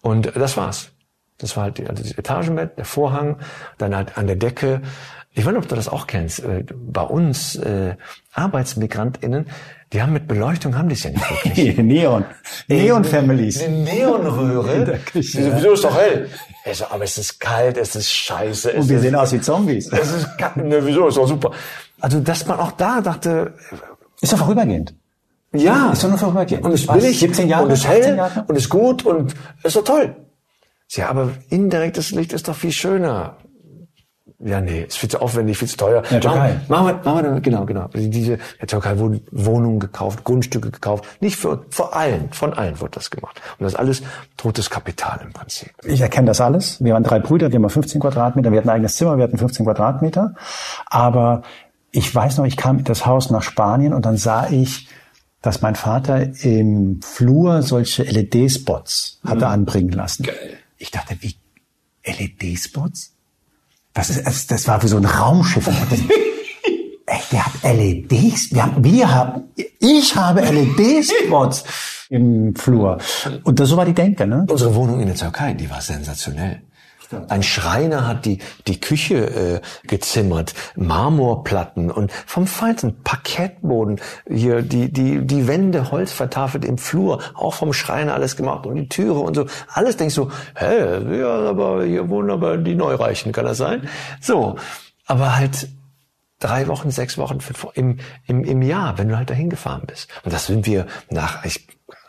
[0.00, 0.93] Und das war's.
[1.44, 3.36] Das war halt die, also das Etagenbett, der Vorhang,
[3.76, 4.80] dann halt an der Decke.
[5.32, 6.38] Ich weiß nicht, ob du das auch kennst.
[6.38, 7.96] Äh, bei uns äh,
[8.32, 9.46] ArbeitsmigrantInnen,
[9.92, 11.76] die haben mit Beleuchtung, haben die es ja nicht wirklich.
[11.82, 12.24] Neon.
[12.68, 13.62] Neon-Families.
[13.62, 15.00] Eine Neonröhre.
[15.12, 16.30] Wieso ist doch hell?
[16.72, 18.72] so, aber es ist kalt, es ist scheiße.
[18.72, 19.92] Und wir sehen aus wie Zombies.
[19.92, 21.50] Es ist, ne, wieso, ist doch super.
[22.00, 23.52] Also, dass man auch da dachte...
[24.22, 24.94] Ist doch vorübergehend.
[25.52, 25.90] Ja.
[25.92, 26.64] Ist doch nur vorübergehend.
[26.64, 27.18] Und es ist billig.
[27.18, 28.16] 17 Jahre, und es ist hell.
[28.16, 28.44] Jahre?
[28.48, 30.16] Und es ist gut und ist doch toll.
[30.96, 33.36] Ja, aber indirektes Licht ist doch viel schöner.
[34.40, 36.02] Ja, nee, ist viel zu aufwendig, viel zu teuer.
[36.10, 36.60] Ja, Türkei.
[36.68, 37.88] Machen, wir, machen wir dann, genau, genau.
[37.94, 41.04] Diese, der Türkei wurden Wohnungen gekauft, Grundstücke gekauft.
[41.20, 43.40] Nicht für, vor allen, von allen wird das gemacht.
[43.58, 44.02] Und das ist alles
[44.36, 45.70] totes Kapital im Prinzip.
[45.84, 46.82] Ich erkenne das alles.
[46.84, 49.38] Wir waren drei Brüder, wir haben 15 Quadratmeter, wir hatten ein eigenes Zimmer, wir hatten
[49.38, 50.34] 15 Quadratmeter.
[50.86, 51.42] Aber
[51.90, 54.88] ich weiß noch, ich kam in das Haus nach Spanien und dann sah ich,
[55.40, 59.52] dass mein Vater im Flur solche LED-Spots hatte mhm.
[59.52, 60.24] anbringen lassen.
[60.24, 60.58] Geil.
[60.78, 61.34] Ich dachte, wie
[62.04, 63.14] LED-Spots?
[63.92, 65.68] Das ist, das, das war wie so ein Raumschiff.
[67.06, 68.52] Ey, der hat LEDs.
[68.52, 69.42] Wir haben, wir haben,
[69.78, 71.64] ich habe LED-Spots
[72.08, 72.98] im Flur.
[73.44, 74.46] Und das, so war die Denke, ne?
[74.48, 76.62] Unsere Wohnung in der Türkei, die war sensationell.
[77.28, 84.92] Ein Schreiner hat die, die Küche äh, gezimmert, Marmorplatten und vom feinsten Parkettboden, hier die,
[84.92, 89.18] die, die Wände Holz vertafelt im Flur, auch vom Schreiner alles gemacht und die Türe
[89.18, 89.46] und so.
[89.72, 93.88] Alles denkst du, hä, ja, aber hier wohnen aber die Neureichen, kann das sein?
[94.20, 94.56] So,
[95.06, 95.68] aber halt
[96.40, 97.38] drei Wochen, sechs Wochen
[97.74, 100.10] im, im, im Jahr, wenn du halt dahin gefahren bist.
[100.24, 101.66] Und das sind wir nach, ich,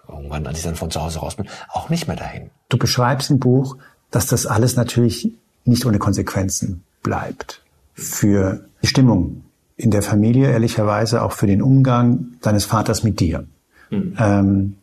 [0.08, 2.51] irgendwann, als ich dann von zu Hause raus bin, auch nicht mehr dahin.
[2.69, 3.77] Du beschreibst im Buch,
[4.15, 5.34] dass das alles natürlich
[5.65, 7.62] nicht ohne Konsequenzen bleibt.
[7.95, 9.43] Für die Stimmung
[9.75, 13.45] in der Familie, ehrlicherweise auch für den Umgang deines Vaters mit dir.
[13.89, 14.15] Mhm.
[14.17, 14.75] Ähm,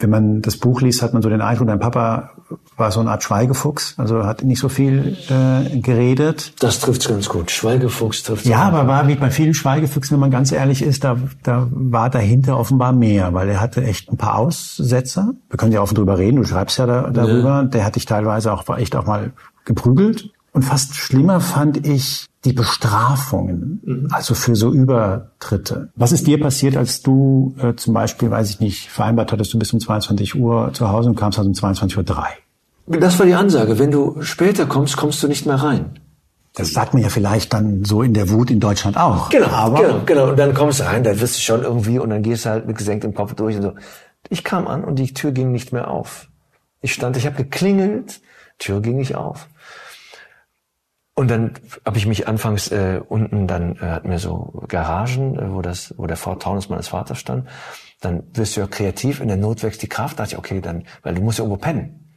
[0.00, 2.30] wenn man das Buch liest, hat man so den Eindruck, dein Papa
[2.76, 6.54] war so eine Art Schweigefuchs, also hat nicht so viel äh, geredet.
[6.60, 7.50] Das trifft's ganz gut.
[7.50, 8.48] Schweigefuchs trifft's.
[8.48, 12.10] Ja, aber war wie bei vielen Schweigefüchsen, wenn man ganz ehrlich ist, da, da war
[12.10, 15.34] dahinter offenbar mehr, weil er hatte echt ein paar Aussetzer.
[15.48, 17.62] Wir können ja offen drüber reden, du schreibst ja da, darüber.
[17.62, 17.64] Ja.
[17.64, 19.32] Der hat dich teilweise auch echt auch mal
[19.64, 20.30] geprügelt.
[20.52, 24.08] Und fast schlimmer fand ich die Bestrafungen, mhm.
[24.10, 25.90] also für so Übertritte.
[25.94, 29.58] Was ist dir passiert, als du äh, zum Beispiel, weiß ich nicht, vereinbart hattest, du
[29.58, 32.98] bist um 22 Uhr zu Hause und kamst also um 22.03 Uhr?
[32.98, 33.78] Das war die Ansage.
[33.78, 35.98] Wenn du später kommst, kommst du nicht mehr rein.
[36.54, 39.28] Das sagt man ja vielleicht dann so in der Wut in Deutschland auch.
[39.28, 40.28] Genau, aber genau, genau.
[40.30, 42.66] Und dann kommst du rein, dann wirst du schon irgendwie und dann gehst du halt
[42.66, 43.74] mit gesenktem Kopf durch und so.
[44.28, 46.28] Ich kam an und die Tür ging nicht mehr auf.
[46.80, 48.20] Ich stand, ich habe geklingelt,
[48.58, 49.48] Tür ging nicht auf.
[51.20, 51.52] Und dann
[51.84, 55.92] habe ich mich anfangs äh, unten, dann äh, hatten wir so Garagen, äh, wo das,
[55.98, 57.46] wo der Ford Taunus meines Vaters stand.
[58.00, 60.18] Dann wirst du ja kreativ, in der Not wächst die Kraft.
[60.18, 62.10] Da dachte ich, okay, dann, weil du musst ja irgendwo pennen.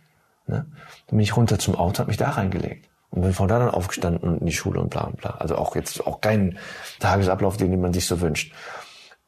[0.47, 0.65] Ne?
[1.07, 2.87] Dann bin ich runter zum Auto, habe mich da reingelegt.
[3.09, 5.31] Und bin von da dann aufgestanden und in die Schule und bla und bla.
[5.31, 6.57] Also auch jetzt auch kein
[7.01, 8.53] Tagesablauf, den man sich so wünscht.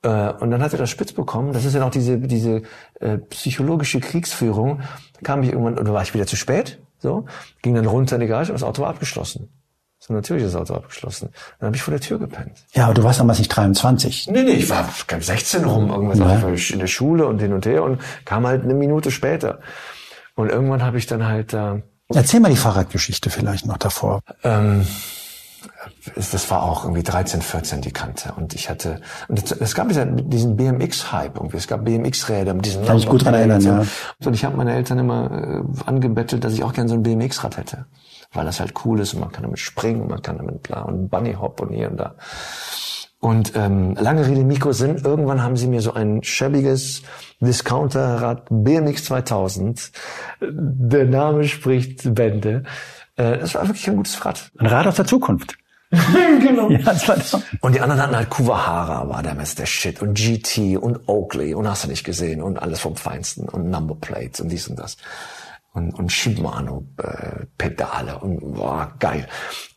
[0.04, 1.52] Äh, und dann hat er das spitz bekommen.
[1.52, 2.62] Das ist ja noch diese, diese
[3.02, 4.80] äh, psychologische Kriegsführung.
[5.16, 6.80] Da kam ich irgendwann, da war ich wieder zu spät.
[7.00, 7.26] So,
[7.62, 9.50] ging dann runter in die Garage und das Auto war abgeschlossen.
[10.08, 11.30] So natürlich ist das Auto abgeschlossen.
[11.60, 12.64] Dann habe ich vor der Tür gepennt.
[12.74, 14.28] Ja, aber du warst damals nicht 23.
[14.28, 14.88] Nee, nee, ich war
[15.20, 16.74] 16 rum, irgendwas ja.
[16.74, 19.60] in der Schule und hin und her und kam halt eine Minute später.
[20.36, 21.82] Und irgendwann habe ich dann halt äh,
[22.14, 24.22] Erzähl mal die Fahrradgeschichte vielleicht noch davor.
[24.44, 24.86] Ähm,
[26.16, 28.34] das war auch irgendwie 13, 14 die Kante.
[28.38, 31.58] Und ich hatte, und es gab diesen BMX-Hype irgendwie.
[31.58, 33.86] Es gab BMX-Räder mit diesen Kann ich gut dran erinnern, ja.
[34.24, 37.58] Und ich habe meine Eltern immer äh, angebettelt, dass ich auch gerne so ein BMX-Rad
[37.58, 37.86] hätte
[38.36, 41.10] weil das halt cool ist und man kann damit springen, man kann damit bla und
[41.10, 42.16] Bunny Hop und hier und da.
[43.20, 47.02] Und ähm, lange Rede, Mikro sind, irgendwann haben sie mir so ein schäbiges
[47.40, 49.92] Discounterrad BMX 2000.
[50.42, 52.64] Der Name spricht Bände.
[53.16, 54.52] Äh, das war wirklich ein gutes Rad.
[54.60, 55.58] Ein Rad aus der Zukunft.
[56.40, 56.70] genau.
[56.70, 56.94] Ja.
[57.62, 61.68] Und die anderen hatten halt Kuwahara war damals der Shit und GT und Oakley und
[61.68, 64.98] hast du nicht gesehen und alles vom Feinsten und Number Plates und dies und das
[65.76, 69.28] und, und Shimano-Pedale äh, und boah, geil.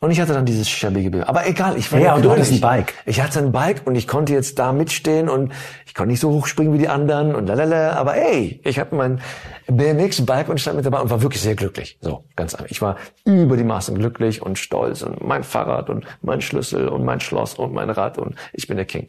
[0.01, 1.29] Und ich hatte dann dieses schäbige Bild.
[1.29, 2.95] Aber egal, ich war ja, und du hattest ein Bike.
[3.05, 5.53] Ich hatte ein Bike und ich konnte jetzt da mitstehen und
[5.87, 8.95] ich konnte nicht so hoch springen wie die anderen und lalala, aber ey, ich hatte
[8.95, 9.21] mein
[9.67, 11.99] BMX-Bike und stand mit dabei und war wirklich sehr glücklich.
[12.01, 12.71] So, ganz einfach.
[12.71, 17.05] Ich war über die Maßen glücklich und stolz und mein Fahrrad und mein Schlüssel und
[17.05, 19.09] mein Schloss und mein Rad und ich bin der King.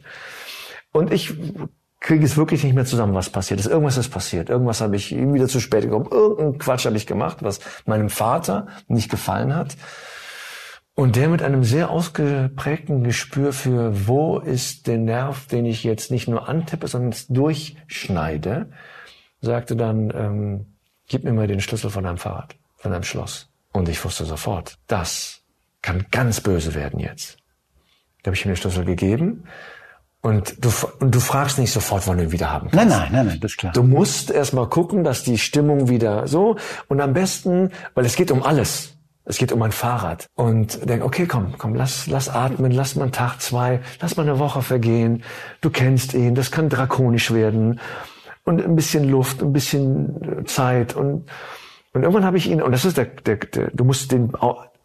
[0.92, 1.32] Und ich
[2.00, 3.66] kriege es wirklich nicht mehr zusammen, was passiert ist.
[3.66, 4.48] Irgendwas ist passiert.
[4.48, 6.08] Irgendwas habe ich wieder zu spät gekommen.
[6.10, 9.76] Irgendeinen Quatsch habe ich gemacht, was meinem Vater nicht gefallen hat.
[10.94, 16.10] Und der mit einem sehr ausgeprägten Gespür für, wo ist der Nerv, den ich jetzt
[16.10, 18.70] nicht nur antippe, sondern durchschneide,
[19.40, 20.66] sagte dann, ähm,
[21.06, 23.48] gib mir mal den Schlüssel von deinem Fahrrad, von deinem Schloss.
[23.72, 25.42] Und ich wusste sofort, das
[25.80, 27.38] kann ganz böse werden jetzt.
[28.22, 29.44] Da habe ich ihm den Schlüssel gegeben
[30.22, 32.76] und du, und du fragst nicht sofort, wann du ihn wieder haben kannst.
[32.76, 33.72] Nein, nein, nein, nein, das ist klar.
[33.72, 36.56] Du musst erstmal gucken, dass die Stimmung wieder so
[36.88, 38.96] und am besten, weil es geht um alles.
[39.24, 40.26] Es geht um ein Fahrrad.
[40.34, 44.24] Und denk, okay, komm, komm, lass, lass atmen, lass mal einen Tag, zwei, lass mal
[44.24, 45.22] eine Woche vergehen.
[45.60, 47.80] Du kennst ihn, das kann drakonisch werden.
[48.44, 51.28] Und ein bisschen Luft, ein bisschen Zeit und,
[51.92, 54.34] und irgendwann habe ich ihn, und das ist der, der, der du musst den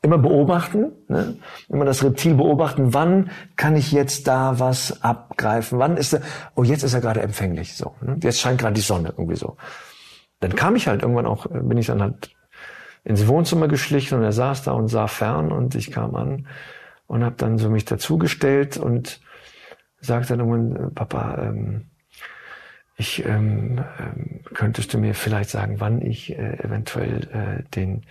[0.05, 1.35] immer beobachten, ne?
[1.67, 6.21] immer das Reptil beobachten, wann kann ich jetzt da was abgreifen, wann ist er,
[6.55, 8.17] oh jetzt ist er gerade empfänglich, so, ne?
[8.21, 9.57] jetzt scheint gerade die Sonne irgendwie so.
[10.39, 12.35] Dann kam ich halt irgendwann auch, bin ich dann halt
[13.03, 16.47] ins Wohnzimmer geschlichen und er saß da und sah fern und ich kam an
[17.07, 19.21] und habe dann so mich dazugestellt und
[19.99, 21.89] sagte dann irgendwann, Papa, ähm,
[22.97, 28.03] ich ähm, ähm, könntest du mir vielleicht sagen, wann ich äh, eventuell äh, den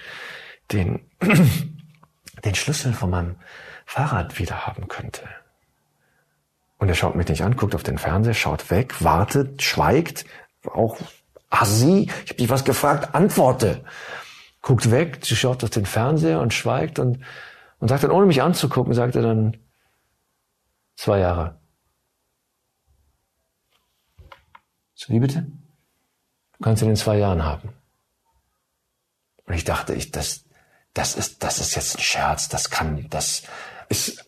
[0.73, 1.01] den
[2.45, 3.37] den Schlüssel von meinem
[3.87, 5.23] Fahrrad wieder haben könnte.
[6.79, 10.27] Und er schaut mich nicht an, guckt auf den Fernseher, schaut weg, wartet, schweigt,
[10.65, 10.99] auch
[11.51, 13.85] assi, ich habe dich was gefragt, antworte.
[14.61, 17.23] guckt weg, sie schaut auf den Fernseher und schweigt und,
[17.79, 19.57] und sagt dann, ohne mich anzugucken, sagt er dann,
[20.97, 21.59] zwei Jahre.
[24.95, 25.47] So, wie bitte?
[26.57, 27.71] Du kannst ihn in zwei Jahren haben.
[29.47, 30.45] Und ich dachte, ich, das,
[30.95, 33.43] das ist, das ist jetzt ein Scherz, das kann, das
[33.89, 34.25] ist,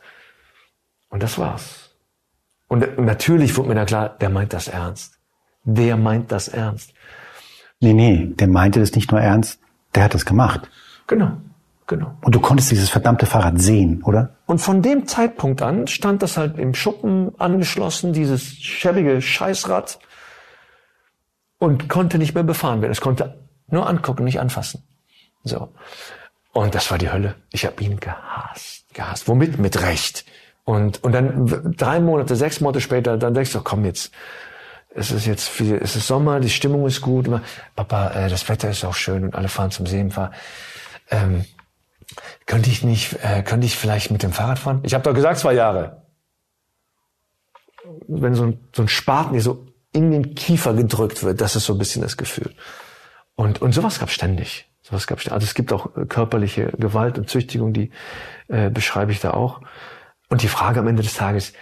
[1.08, 1.90] und das war's.
[2.68, 5.18] Und natürlich wurde mir da klar, der meint das ernst.
[5.62, 6.92] Der meint das ernst.
[7.80, 9.60] Nee, nee, der meinte das nicht nur ernst,
[9.94, 10.68] der hat das gemacht.
[11.06, 11.32] Genau,
[11.86, 12.16] genau.
[12.22, 14.36] Und du konntest dieses verdammte Fahrrad sehen, oder?
[14.46, 20.00] Und von dem Zeitpunkt an stand das halt im Schuppen angeschlossen, dieses schäbige Scheißrad,
[21.58, 22.92] und konnte nicht mehr befahren werden.
[22.92, 24.82] Es konnte nur angucken, nicht anfassen.
[25.44, 25.72] So.
[26.56, 27.34] Und das war die Hölle.
[27.52, 29.28] Ich habe ihn gehasst, gehasst.
[29.28, 29.58] Womit?
[29.58, 30.24] Mit Recht.
[30.64, 34.10] Und, und dann drei Monate, sechs Monate später, dann denkst du, komm jetzt,
[34.94, 37.26] es ist jetzt viel, es ist Sommer, die Stimmung ist gut.
[37.26, 37.42] Immer,
[37.74, 40.32] Papa, äh, das Wetter ist auch schön und alle fahren zum See fahren.
[41.10, 41.44] Ähm,
[42.46, 44.80] könnte ich nicht, äh, könnte ich vielleicht mit dem Fahrrad fahren?
[44.82, 46.06] Ich habe doch gesagt, zwei Jahre.
[48.08, 51.66] Wenn so ein, so ein Spaten dir so in den Kiefer gedrückt wird, das ist
[51.66, 52.54] so ein bisschen das Gefühl.
[53.34, 54.65] Und, und sowas gab ständig.
[54.88, 55.34] Sowas gab ständig.
[55.34, 57.90] Also es gibt auch körperliche Gewalt und Züchtigung, die
[58.46, 59.60] äh, beschreibe ich da auch.
[60.28, 61.54] Und die Frage am Ende des Tages,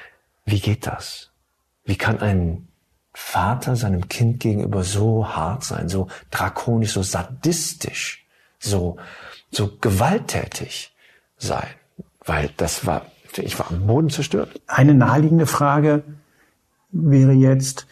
[0.44, 1.30] wie geht das?
[1.84, 2.68] Wie kann ein
[3.14, 8.26] Vater seinem Kind gegenüber so hart sein, so drakonisch, so sadistisch,
[8.58, 8.98] so,
[9.50, 10.94] so gewalttätig
[11.38, 11.68] sein?
[12.26, 13.06] Weil das war,
[13.36, 14.60] ich war am Boden zerstört.
[14.66, 16.04] Eine naheliegende Frage
[16.90, 17.86] wäre jetzt,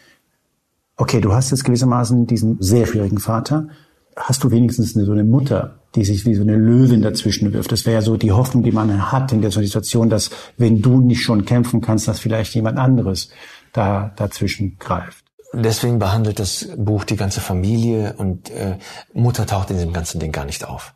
[0.95, 3.69] okay, du hast jetzt gewissermaßen diesen sehr schwierigen Vater.
[4.15, 7.71] Hast du wenigstens so eine Mutter, die sich wie so eine Löwin dazwischen wirft.
[7.71, 11.21] Das wäre so die Hoffnung, die man hat in der Situation, dass wenn du nicht
[11.21, 13.29] schon kämpfen kannst, dass vielleicht jemand anderes
[13.73, 15.23] da dazwischen greift.
[15.53, 18.77] Deswegen behandelt das Buch die ganze Familie und äh,
[19.13, 20.95] Mutter taucht in diesem ganzen Ding gar nicht auf.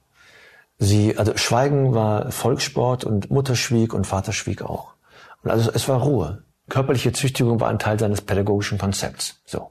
[0.80, 4.94] Sie, also Schweigen war Volkssport und Mutter schwieg und Vater schwieg auch.
[5.44, 6.44] Und also es war Ruhe.
[6.70, 9.42] Körperliche Züchtigung war ein Teil seines pädagogischen Konzepts.
[9.46, 9.70] So.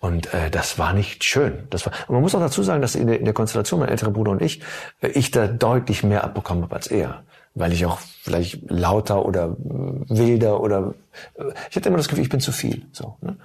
[0.00, 1.66] Und äh, das war nicht schön.
[1.68, 3.90] Das war, und man muss auch dazu sagen, dass in der, in der Konstellation, mein
[3.90, 4.62] älterer Bruder und ich,
[5.02, 7.22] äh, ich da deutlich mehr abbekommen habe als er.
[7.54, 10.94] Weil ich auch vielleicht lauter oder äh, wilder oder
[11.34, 12.86] äh, ich hatte immer das Gefühl, ich bin zu viel.
[12.92, 13.36] So, ne?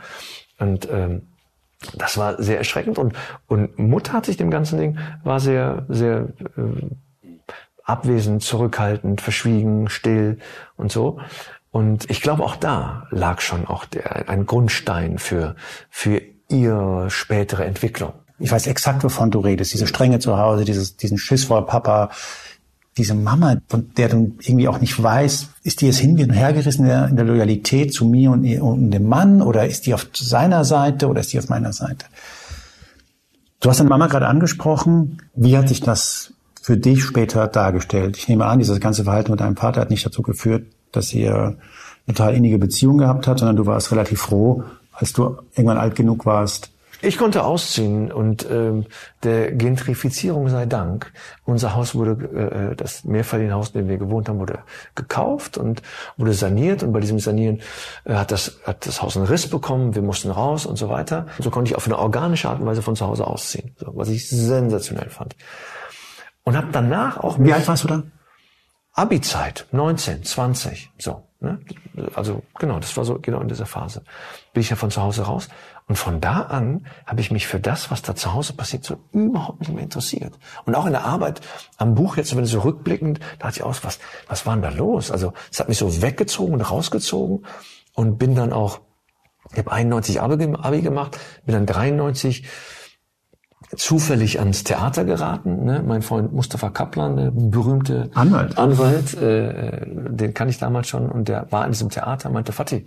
[0.58, 1.24] Und ähm,
[1.94, 2.98] das war sehr erschreckend.
[2.98, 3.16] Und,
[3.48, 6.86] und Mutter hat sich dem ganzen Ding, war sehr, sehr äh,
[7.84, 10.40] abwesend, zurückhaltend, verschwiegen, still
[10.78, 11.20] und so.
[11.72, 15.58] Und ich glaube, auch da lag schon auch der, ein Grundstein für,
[15.90, 18.14] für ihre spätere Entwicklung.
[18.38, 19.74] Ich weiß exakt, wovon du redest.
[19.74, 22.10] Diese Strenge zu Hause, dieses, diesen Schiss vor Papa,
[22.98, 26.86] diese Mama, von der du irgendwie auch nicht weißt, ist die jetzt hin und hergerissen
[26.86, 30.08] in der, in der Loyalität zu mir und, und dem Mann oder ist die auf
[30.14, 32.06] seiner Seite oder ist die auf meiner Seite?
[33.60, 35.22] Du hast deine Mama gerade angesprochen.
[35.34, 38.16] Wie hat sich das für dich später dargestellt?
[38.18, 41.36] Ich nehme an, dieses ganze Verhalten mit deinem Vater hat nicht dazu geführt, dass ihr
[41.36, 44.64] eine total innige Beziehung gehabt habt, sondern du warst relativ froh,
[44.96, 46.72] als du irgendwann alt genug warst?
[47.02, 48.86] Ich konnte ausziehen und ähm,
[49.24, 51.12] der Gentrifizierung sei Dank.
[51.44, 54.60] Unser Haus wurde, äh, das Mehrfamilienhaus, in dem wir gewohnt haben, wurde
[54.96, 55.82] gekauft und
[56.18, 56.84] wurde saniert.
[56.84, 57.62] Und bei diesem Sanieren
[58.06, 59.94] äh, hat, das, hat das Haus einen Riss bekommen.
[59.94, 61.28] Wir mussten raus und so weiter.
[61.38, 63.92] Und so konnte ich auf eine organische Art und Weise von zu Hause ausziehen, so,
[63.96, 65.36] was ich sensationell fand.
[66.44, 67.38] Und habe danach auch...
[67.40, 68.12] Wie alt warst du dann?
[68.94, 71.25] Abi-Zeit, 19, 20, so.
[71.40, 71.60] Ne?
[72.16, 74.04] Also genau, das war so genau in dieser Phase.
[74.54, 75.50] Bin ich ja von zu Hause raus.
[75.88, 78.98] Und von da an habe ich mich für das, was da zu Hause passiert, so
[79.12, 80.34] überhaupt nicht mehr interessiert.
[80.66, 81.42] Und auch in der Arbeit
[81.78, 84.70] am Buch jetzt, wenn so rückblickend, da hatte ich aus, was, was war denn da
[84.70, 85.12] los?
[85.12, 87.46] Also es hat mich so weggezogen und rausgezogen
[87.94, 88.80] und bin dann auch,
[89.52, 92.48] ich habe 91 Abi, Abi gemacht, bin dann 93
[93.76, 95.66] zufällig ans Theater geraten.
[95.66, 95.84] Ne?
[95.86, 101.28] Mein Freund Mustafa Kaplan, der berühmte Anwalt, Anwalt äh, den kann ich damals schon und
[101.28, 102.86] der war in diesem Theater, meinte Fatih,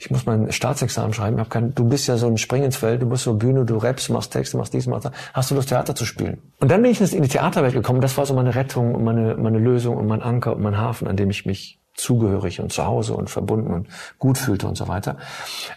[0.00, 2.76] ich muss mein Staatsexamen schreiben, ich hab kein, du bist ja so ein Spring ins
[2.76, 5.56] Feld, du bist so Bühne, du rappst, machst Texte, machst dies, machst das, hast du
[5.56, 6.40] Lust Theater zu spielen?
[6.60, 9.36] Und dann bin ich in die Theaterwelt gekommen, das war so meine Rettung und meine,
[9.36, 12.84] meine Lösung und mein Anker und mein Hafen, an dem ich mich zugehörig und zu
[12.86, 15.16] Hause und verbunden und gut fühlte und so weiter.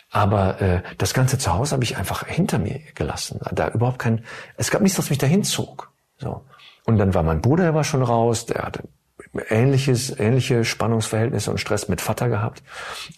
[0.10, 3.40] Aber äh, das ganze Zuhause habe ich einfach hinter mir gelassen.
[3.52, 4.24] Da überhaupt kein,
[4.58, 5.92] es gab nichts, was mich dahin zog.
[6.18, 6.42] So.
[6.86, 8.84] Und dann war mein Bruder, der war schon raus, der hatte
[9.50, 12.64] ähnliches, ähnliche Spannungsverhältnisse und Stress mit Vater gehabt.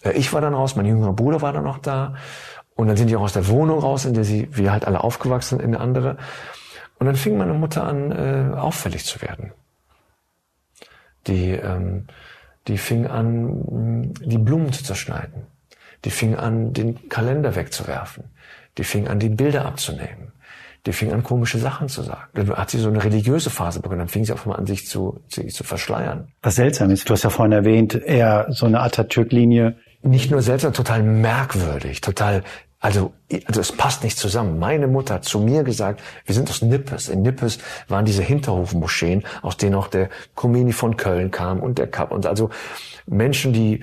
[0.02, 2.14] Äh, ich war dann raus, mein jüngerer Bruder war dann noch da.
[2.76, 5.04] Und dann sind die auch aus der Wohnung raus, in der sie, wir halt alle
[5.04, 6.16] aufgewachsen, in eine andere.
[6.98, 9.52] Und dann fing meine Mutter an, äh, auffällig zu werden.
[11.26, 12.06] Die, ähm,
[12.68, 15.46] die fing an, die Blumen zu zerschneiden.
[16.04, 18.24] Die fing an, den Kalender wegzuwerfen.
[18.78, 20.32] Die fing an, die Bilder abzunehmen.
[20.86, 22.28] Die fing an, komische Sachen zu sagen.
[22.34, 24.00] Dann hat sie so eine religiöse Phase begonnen.
[24.00, 26.28] Dann fing sie auf einmal an, sich zu, sich zu verschleiern.
[26.42, 29.76] Was seltsam ist, du hast ja vorhin erwähnt, eher so eine Atatürk-Linie.
[30.02, 32.42] Nicht nur seltsam, total merkwürdig, total
[32.84, 33.14] also,
[33.46, 34.58] also es passt nicht zusammen.
[34.58, 37.08] Meine Mutter hat zu mir gesagt, wir sind aus Nippes.
[37.08, 37.56] In Nippes
[37.88, 42.26] waren diese Hinterhofmoscheen, aus denen auch der Khomeini von Köln kam und der Kap und
[42.26, 42.50] also
[43.06, 43.80] Menschen, die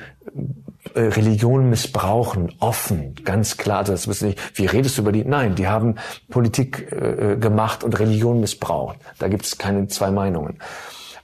[0.94, 3.80] äh, Religion missbrauchen, offen, ganz klar.
[3.80, 5.26] Also das wissen nicht, wie redest du über die?
[5.26, 5.96] Nein, die haben
[6.30, 9.00] Politik äh, gemacht und Religion missbraucht.
[9.18, 10.60] Da gibt es keine zwei Meinungen.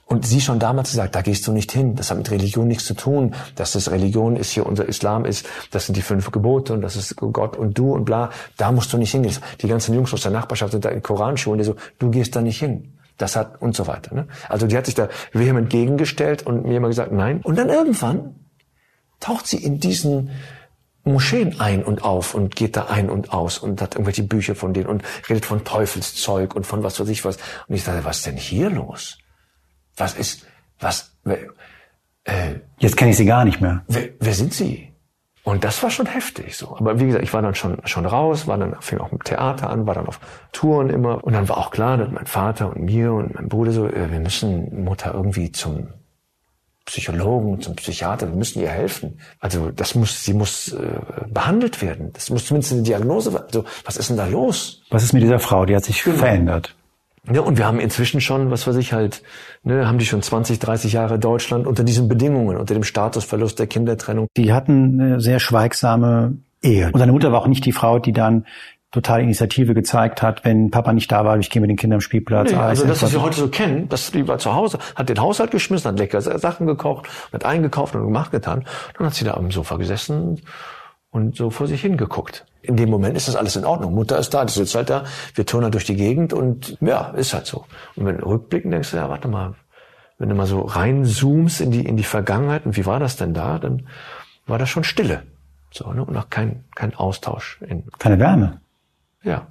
[0.08, 1.94] Und sie schon damals gesagt, da gehst du nicht hin.
[1.94, 3.34] Das hat mit Religion nichts zu tun.
[3.56, 6.96] Dass das Religion ist hier unser Islam ist, das sind die fünf Gebote und das
[6.96, 8.30] ist Gott und du und bla.
[8.56, 9.36] Da musst du nicht hingehen.
[9.60, 12.40] Die ganzen Jungs aus der Nachbarschaft sind da in Koranschulen, die so, du gehst da
[12.40, 12.94] nicht hin.
[13.18, 14.14] Das hat und so weiter.
[14.14, 14.28] Ne?
[14.48, 17.42] Also die hat sich da vehement gegengestellt und mir immer gesagt, nein.
[17.42, 18.34] Und dann irgendwann
[19.20, 20.30] taucht sie in diesen
[21.04, 24.72] Moscheen ein und auf und geht da ein und aus und hat irgendwelche Bücher von
[24.72, 27.36] denen und redet von Teufelszeug und von was weiß ich was.
[27.66, 29.18] Und ich dachte, was ist denn hier los?
[29.98, 30.46] Was ist,
[30.80, 31.12] was,
[32.24, 33.82] äh, Jetzt kenne ich sie gar nicht mehr.
[33.88, 34.88] Wer, wer sind sie?
[35.42, 36.76] Und das war schon heftig so.
[36.76, 39.70] Aber wie gesagt, ich war dann schon, schon raus, war dann, fing auch mit Theater
[39.70, 40.20] an, war dann auf
[40.52, 41.24] Touren immer.
[41.24, 44.12] Und dann war auch klar, dass mein Vater und mir und mein Bruder so, äh,
[44.12, 45.88] wir müssen Mutter irgendwie zum
[46.84, 49.20] Psychologen, zum Psychiater, wir müssen ihr helfen.
[49.40, 52.12] Also das muss, sie muss äh, behandelt werden.
[52.12, 53.42] Das muss zumindest eine Diagnose.
[53.42, 54.82] Also was ist denn da los?
[54.90, 55.64] Was ist mit dieser Frau?
[55.64, 56.18] Die hat sich genau.
[56.18, 56.74] verändert.
[57.32, 59.22] Ja, und wir haben inzwischen schon, was weiß ich halt,
[59.62, 63.66] ne, haben die schon 20, 30 Jahre Deutschland unter diesen Bedingungen, unter dem Statusverlust der
[63.66, 64.28] Kindertrennung.
[64.36, 66.90] Die hatten eine sehr schweigsame Ehe.
[66.92, 68.44] Und seine Mutter war auch nicht die Frau, die dann
[68.90, 72.00] total Initiative gezeigt hat, wenn Papa nicht da war, ich gehe mit den Kindern am
[72.00, 72.50] Spielplatz.
[72.50, 75.20] Nee, also das, was wir heute so kennen, das die war zu Hause, hat den
[75.20, 78.64] Haushalt geschmissen, hat lecker Sachen gekocht, hat eingekauft und gemacht getan.
[78.96, 80.40] Dann hat sie da am Sofa gesessen
[81.10, 82.46] und so vor sich hingeguckt.
[82.62, 83.94] In dem Moment ist das alles in Ordnung.
[83.94, 85.04] Mutter ist da, die sitzt halt da,
[85.34, 87.64] wir turnen halt durch die Gegend und ja, ist halt so.
[87.96, 89.54] Und wenn du rückblicken denkst, ja, warte mal,
[90.18, 93.34] wenn du mal so reinzoomst in die, in die Vergangenheit und wie war das denn
[93.34, 93.86] da, dann
[94.46, 95.22] war das schon Stille.
[95.70, 96.04] So, ne?
[96.04, 97.60] Und auch kein, kein Austausch.
[97.62, 98.60] In, Keine Wärme.
[99.22, 99.46] Ja.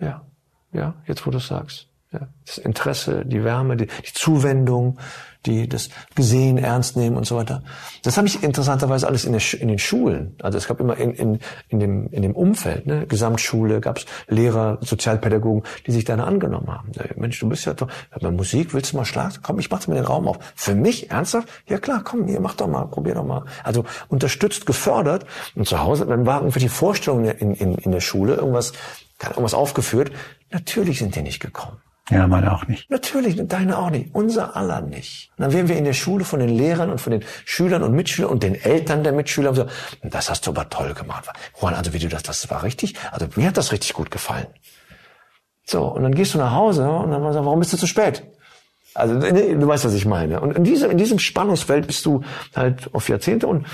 [0.00, 0.24] Ja.
[0.72, 1.88] Ja, jetzt wo du sagst.
[2.12, 4.98] Ja, das Interesse, die Wärme, die, die Zuwendung,
[5.46, 7.62] die das Gesehen ernst nehmen und so weiter.
[8.02, 10.34] Das habe ich interessanterweise alles in, der, in den Schulen.
[10.42, 14.06] Also es gab immer in, in, in, dem, in dem Umfeld, ne, Gesamtschule, gab es
[14.28, 16.90] Lehrer, Sozialpädagogen, die sich dann angenommen haben.
[17.16, 17.88] Mensch, du bist ja doch,
[18.20, 19.36] bei Musik willst du mal schlagen?
[19.42, 20.38] Komm, ich mach dir mal den Raum auf.
[20.54, 21.48] Für mich ernsthaft?
[21.66, 23.44] Ja klar, komm, hier, mach doch mal, probier doch mal.
[23.62, 25.26] Also unterstützt, gefördert.
[25.54, 28.72] Und zu Hause, dann waren für die Vorstellungen in, in, in der Schule irgendwas,
[29.22, 30.12] irgendwas aufgeführt.
[30.50, 31.78] Natürlich sind die nicht gekommen.
[32.10, 32.90] Ja, meine auch nicht.
[32.90, 34.14] Natürlich, deine auch nicht.
[34.14, 35.30] Unser aller nicht.
[35.36, 37.92] Und dann werden wir in der Schule von den Lehrern und von den Schülern und
[37.92, 39.66] Mitschülern und den Eltern der Mitschüler so,
[40.02, 41.28] das hast du aber toll gemacht.
[41.60, 44.46] Juan, also wie du das, das war richtig, also mir hat das richtig gut gefallen.
[45.64, 47.86] So, und dann gehst du nach Hause und dann sagst du, warum bist du zu
[47.86, 48.22] spät?
[48.94, 50.40] Also, du weißt, was ich meine.
[50.40, 52.22] Und in, diese, in diesem Spannungsfeld bist du
[52.56, 53.66] halt auf Jahrzehnte und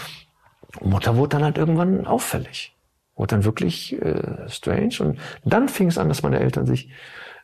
[0.81, 2.77] Mutter wurde dann halt irgendwann auffällig.
[3.15, 4.97] Wurde dann wirklich äh, strange.
[4.99, 6.91] Und dann fing es an, dass meine Eltern sich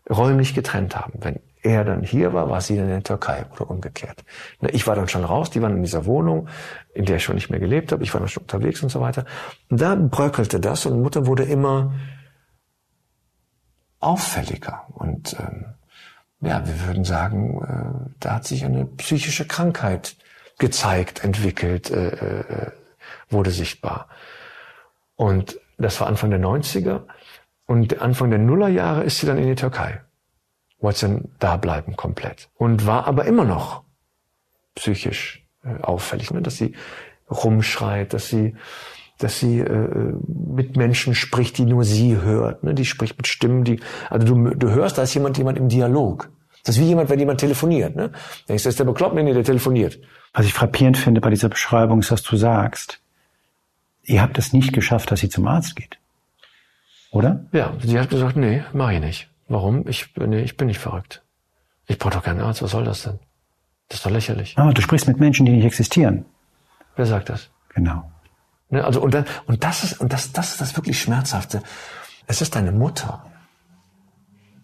[0.08, 1.12] räumlich getrennt haben.
[1.20, 4.24] Wenn er dann hier war, war sie dann in der Türkei oder umgekehrt.
[4.68, 6.48] Ich war dann schon raus, die waren in dieser Wohnung,
[6.94, 9.00] in der ich schon nicht mehr gelebt habe, ich war dann schon unterwegs und so
[9.00, 9.26] weiter.
[9.68, 11.92] Und da bröckelte das und Mutter wurde immer
[14.00, 14.86] auffälliger.
[14.94, 15.66] Und ähm,
[16.40, 20.16] ja, wir würden sagen, äh, da hat sich eine psychische Krankheit
[20.58, 22.70] gezeigt, entwickelt, äh, äh,
[23.28, 24.08] wurde sichtbar.
[25.16, 27.02] Und das war Anfang der 90er.
[27.70, 30.00] Und Anfang der Nullerjahre ist sie dann in die Türkei.
[30.80, 32.48] Wollte dann da bleiben komplett.
[32.56, 33.84] Und war aber immer noch
[34.74, 36.42] psychisch äh, auffällig, ne?
[36.42, 36.74] dass sie
[37.30, 38.56] rumschreit, dass sie
[39.18, 42.64] dass sie äh, mit Menschen spricht, die nur sie hört.
[42.64, 42.74] Ne?
[42.74, 46.28] Die spricht mit Stimmen, die also du, du hörst, da ist jemand jemand im Dialog.
[46.64, 47.94] Das ist wie jemand, wenn jemand telefoniert.
[47.94, 48.10] Ne?
[48.48, 49.14] Denkst du, ist der bekloppt?
[49.14, 50.00] Nee, der telefoniert.
[50.32, 53.00] Was ich frappierend finde bei dieser Beschreibung ist, dass du sagst,
[54.02, 55.99] ihr habt es nicht geschafft, dass sie zum Arzt geht.
[57.10, 57.44] Oder?
[57.52, 59.30] Ja, sie hat gesagt, nee, mach ich nicht.
[59.48, 59.86] Warum?
[59.88, 61.22] Ich, nee, ich bin nicht verrückt.
[61.86, 62.62] Ich brauche doch keinen Arzt.
[62.62, 63.18] Was soll das denn?
[63.88, 64.56] Das ist doch lächerlich.
[64.56, 66.24] Ah, du sprichst mit Menschen, die nicht existieren.
[66.94, 67.50] Wer sagt das?
[67.74, 68.08] Genau.
[68.68, 71.62] Ne, also und dann, und das ist und das das ist das wirklich schmerzhafte.
[72.28, 73.26] Es ist deine Mutter.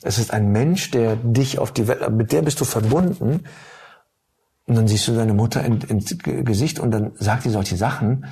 [0.03, 3.45] Es ist ein Mensch, der dich auf die Welt, mit der bist du verbunden.
[4.67, 8.27] Und dann siehst du deine Mutter ins Gesicht und dann sagt sie solche Sachen,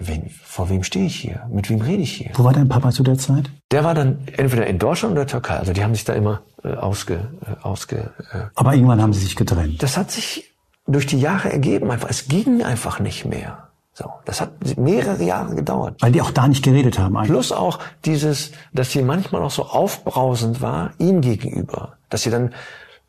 [0.00, 1.46] Wen, vor wem stehe ich hier?
[1.50, 2.30] Mit wem rede ich hier?
[2.34, 3.50] Wo war dein Papa zu der Zeit?
[3.70, 5.56] Der war dann entweder in Deutschland oder Türkei.
[5.56, 8.12] Also die haben sich da immer äh, ausge, äh, ausge.
[8.32, 9.82] Äh, Aber irgendwann haben sie sich getrennt.
[9.82, 10.52] Das hat sich
[10.86, 11.90] durch die Jahre ergeben.
[11.90, 13.68] Einfach, es ging einfach nicht mehr.
[13.92, 16.00] So, das hat mehrere Jahre gedauert.
[16.00, 17.30] Weil die auch da nicht geredet haben eigentlich.
[17.30, 22.52] Plus auch dieses, dass sie manchmal auch so aufbrausend war ihm gegenüber, dass sie dann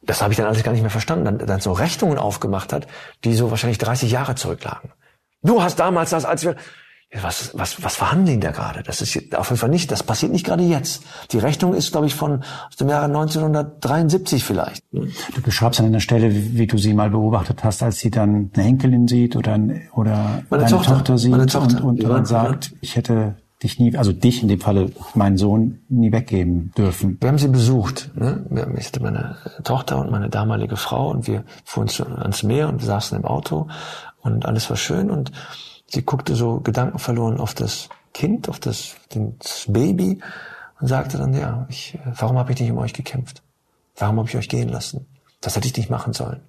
[0.02, 2.88] das habe ich dann alles gar nicht mehr verstanden, dann, dann so Rechnungen aufgemacht hat,
[3.26, 4.92] die so wahrscheinlich 30 Jahre zurücklagen.
[5.44, 6.56] Du hast damals das, als wir,
[7.22, 8.84] was, was, was verhandeln da gerade?
[8.84, 11.04] Das ist auf jeden Fall nicht, das passiert nicht gerade jetzt.
[11.32, 14.84] Die Rechnung ist, glaube ich, von aus dem Jahre 1973 vielleicht.
[14.92, 18.52] Du beschreibst an einer Stelle, wie, wie, du sie mal beobachtet hast, als sie dann
[18.54, 19.60] eine Enkelin sieht oder,
[19.94, 21.84] oder meine eine Tochter, Tochter sieht meine Tochter.
[21.84, 25.80] und, und dann sagt, ich hätte dich nie, also dich in dem Falle, meinen Sohn,
[25.90, 27.18] nie weggeben dürfen.
[27.20, 28.12] Wir haben sie besucht.
[28.16, 28.46] Ne?
[28.78, 33.18] Ich hatte meine Tochter und meine damalige Frau und wir fuhren ans Meer und saßen
[33.18, 33.68] im Auto
[34.22, 35.32] und alles war schön und
[35.88, 40.22] sie guckte so gedankenverloren auf das Kind, auf das, das Baby
[40.80, 43.42] und sagte dann, ja, ich, warum habe ich nicht um euch gekämpft?
[43.98, 45.06] Warum habe ich euch gehen lassen?
[45.42, 46.42] Das hätte ich nicht machen sollen.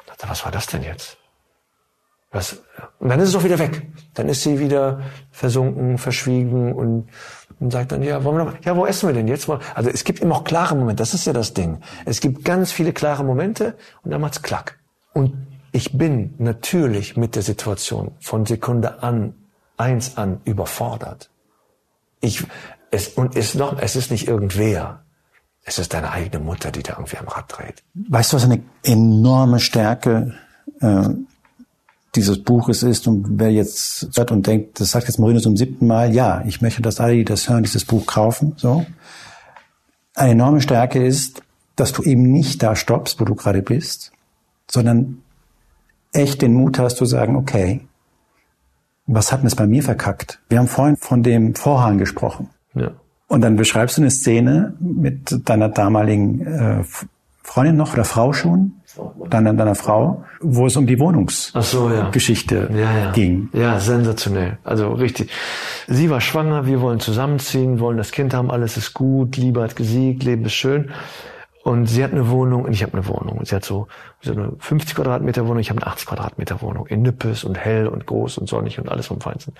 [0.00, 1.18] Ich dachte, was war das denn jetzt?
[2.30, 2.60] Was,
[2.98, 3.86] und dann ist es doch wieder weg.
[4.14, 7.08] Dann ist sie wieder versunken, verschwiegen und,
[7.60, 9.48] und sagt dann, ja, wollen wir noch, ja, wo essen wir denn jetzt?
[9.48, 11.80] Also es gibt immer auch klare Momente, das ist ja das Ding.
[12.04, 14.78] Es gibt ganz viele klare Momente und dann macht's klack.
[15.12, 19.34] Und ich bin natürlich mit der Situation von Sekunde an,
[19.76, 21.30] eins an überfordert.
[22.20, 22.44] Ich,
[22.92, 25.02] es, und es noch, es ist nicht irgendwer.
[25.64, 27.82] Es ist deine eigene Mutter, die da irgendwie am Rad dreht.
[27.94, 30.34] Weißt du, was eine enorme Stärke
[30.80, 31.08] äh,
[32.14, 35.88] dieses Buches ist und wer jetzt hört und denkt, das sagt jetzt Moreno zum siebten
[35.88, 38.86] Mal, ja, ich möchte, dass alle, die das hören, dieses Buch kaufen, so.
[40.14, 41.42] Eine enorme Stärke ist,
[41.74, 44.12] dass du eben nicht da stoppst, wo du gerade bist,
[44.70, 45.23] sondern
[46.14, 47.80] echt den Mut hast zu sagen, okay,
[49.06, 50.40] was hat denn es bei mir verkackt?
[50.48, 52.50] Wir haben vorhin von dem Vorhang gesprochen.
[52.74, 52.92] Ja.
[53.28, 56.84] Und dann beschreibst du eine Szene mit deiner damaligen äh,
[57.42, 58.72] Freundin noch oder Frau schon,
[59.28, 62.92] deiner, deiner Frau, wo es um die Wohnungsgeschichte so, ja.
[62.92, 63.12] ja, ja.
[63.12, 63.50] ging.
[63.52, 64.58] Ja, sensationell.
[64.64, 65.30] Also richtig.
[65.86, 69.76] Sie war schwanger, wir wollen zusammenziehen, wollen das Kind haben, alles ist gut, Liebe hat
[69.76, 70.90] gesiegt, Leben ist schön.
[71.64, 73.42] Und sie hat eine Wohnung und ich habe eine Wohnung.
[73.42, 73.88] Sie hat so,
[74.20, 76.86] so eine 50 Quadratmeter Wohnung, ich habe eine 80 Quadratmeter Wohnung.
[76.88, 79.54] In Nippes und hell und groß und sonnig und alles vom Feinsten.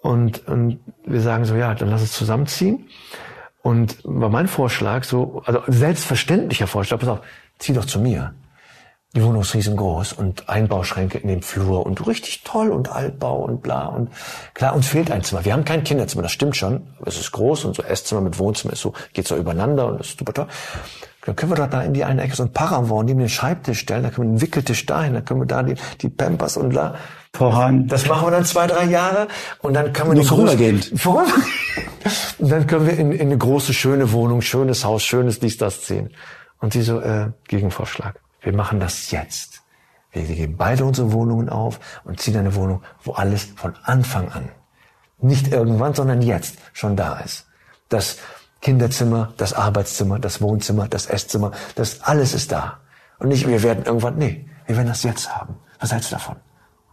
[0.00, 2.88] Und, und wir sagen so, ja, dann lass uns zusammenziehen.
[3.62, 7.20] Und war mein Vorschlag so, also selbstverständlicher Vorschlag, pass auf,
[7.60, 8.34] zieh doch zu mir.
[9.14, 13.62] Die Wohnung ist riesengroß und Einbauschränke in dem Flur und richtig toll und Altbau und
[13.62, 14.10] bla und
[14.54, 15.44] klar, uns fehlt ein Zimmer.
[15.44, 16.88] Wir haben kein Kinderzimmer, das stimmt schon.
[17.06, 20.18] Es ist groß und so Esszimmer mit Wohnzimmer ist so, geht so übereinander und ist
[20.18, 20.46] super toll.
[21.24, 23.78] Dann können wir doch da in die eine Ecke so ein Paravon neben den Schreibtisch
[23.78, 26.70] stellen, da können wir einen Wickeltisch dahin, dann können wir da die, die Pampers und
[26.70, 26.96] bla.
[27.32, 27.86] Voran.
[27.86, 29.28] Das machen wir dann zwei, drei Jahre
[29.60, 30.92] und dann können wir Nur vorübergehend.
[30.96, 31.44] Vorübergehend.
[32.38, 35.82] Und dann können wir in, in eine große, schöne Wohnung, schönes Haus, schönes dies, das
[35.82, 36.10] ziehen.
[36.58, 38.20] Und sie so, äh, Gegenvorschlag.
[38.44, 39.62] Wir machen das jetzt.
[40.12, 44.48] Wir geben beide unsere Wohnungen auf und ziehen eine Wohnung, wo alles von Anfang an,
[45.18, 47.46] nicht irgendwann, sondern jetzt schon da ist.
[47.88, 48.18] Das
[48.60, 52.78] Kinderzimmer, das Arbeitszimmer, das Wohnzimmer, das Esszimmer, das alles ist da.
[53.18, 55.56] Und nicht, wir werden irgendwann, nee, wir werden das jetzt haben.
[55.80, 56.36] Was hältst du davon?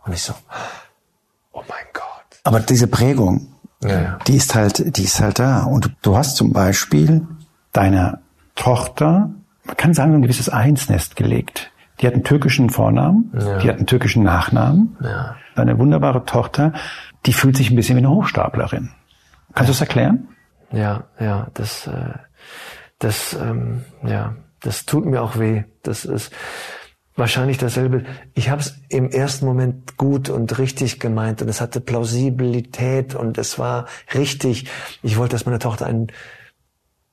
[0.03, 0.33] Und ich so,
[1.51, 2.39] oh mein Gott.
[2.43, 5.63] Aber diese Prägung, ja, die ist halt, die ist halt da.
[5.63, 7.27] Und du hast zum Beispiel
[7.71, 8.21] deiner
[8.55, 9.29] Tochter
[9.63, 11.71] man kann sagen, ein gewisses Einsnest gelegt.
[11.99, 13.59] Die hat einen türkischen Vornamen, ja.
[13.59, 14.97] die hat einen türkischen Nachnamen.
[15.03, 15.35] Ja.
[15.55, 16.73] Eine wunderbare Tochter,
[17.25, 18.89] die fühlt sich ein bisschen wie eine Hochstaplerin.
[19.53, 20.29] Kannst du das erklären?
[20.71, 22.13] Ja, ja, das, äh,
[22.99, 25.63] das, ähm, ja, das tut mir auch weh.
[25.83, 26.31] Das ist
[27.15, 28.05] wahrscheinlich dasselbe.
[28.33, 33.37] Ich habe es im ersten Moment gut und richtig gemeint und es hatte Plausibilität und
[33.37, 34.69] es war richtig.
[35.03, 36.07] Ich wollte, dass meine Tochter einen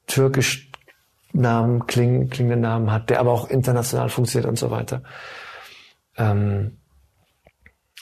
[0.06, 0.67] türkisch
[1.32, 5.02] Namen, kling, klingenden Namen hat, der aber auch international funktioniert und so weiter.
[6.16, 6.78] Ähm,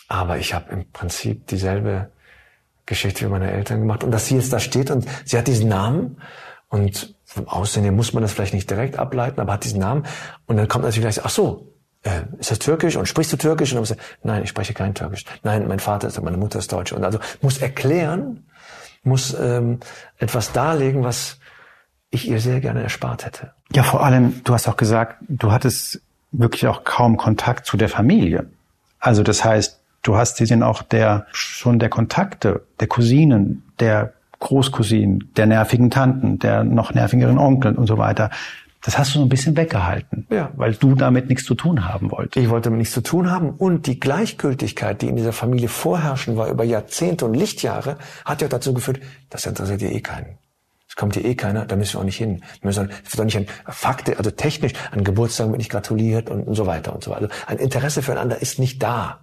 [0.08, 2.10] aber ich habe im Prinzip dieselbe
[2.86, 4.04] Geschichte wie meine Eltern gemacht.
[4.04, 6.18] Und dass sie jetzt da steht und sie hat diesen Namen
[6.68, 10.06] und vom Aussehen her muss man das vielleicht nicht direkt ableiten, aber hat diesen Namen.
[10.46, 11.72] Und dann kommt natürlich gleich, ach so,
[12.02, 13.72] äh, ist das Türkisch und sprichst du Türkisch?
[13.72, 15.24] Und dann muss er, nein, ich spreche kein Türkisch.
[15.42, 16.92] Nein, mein Vater ist, meine Mutter ist Deutsch.
[16.92, 18.46] Und also muss erklären,
[19.02, 19.80] muss ähm,
[20.18, 21.38] etwas darlegen, was
[22.10, 23.52] ich ihr sehr gerne erspart hätte.
[23.72, 26.00] Ja, vor allem, du hast auch gesagt, du hattest
[26.32, 28.46] wirklich auch kaum Kontakt zu der Familie.
[28.98, 35.32] Also das heißt, du hast dir auch der, schon der Kontakte, der Cousinen, der Großcousinen,
[35.36, 38.30] der nervigen Tanten, der noch nervigeren Onkel und so weiter.
[38.82, 40.50] Das hast du so ein bisschen weggehalten, ja.
[40.54, 42.36] weil du damit nichts zu tun haben wolltest.
[42.36, 46.36] Ich wollte damit nichts zu tun haben und die Gleichgültigkeit, die in dieser Familie vorherrschen
[46.36, 50.38] war über Jahrzehnte und Lichtjahre, hat ja dazu geführt, das interessiert dir eh keinen
[50.96, 52.42] kommt hier eh keiner, da müssen wir auch nicht hin.
[52.60, 56.54] Wir müssen doch nicht an Fakte, also technisch, an Geburtstagen wird nicht gratuliert und, und
[56.54, 57.22] so weiter und so weiter.
[57.22, 59.20] Also ein Interesse füreinander ist nicht da.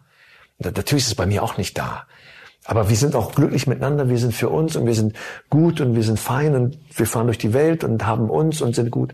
[0.60, 2.06] Natürlich ist es bei mir auch nicht da.
[2.66, 5.16] Aber wir sind auch glücklich miteinander, wir sind für uns und wir sind
[5.50, 8.76] gut und wir sind fein und wir fahren durch die Welt und haben uns und
[8.76, 9.14] sind gut.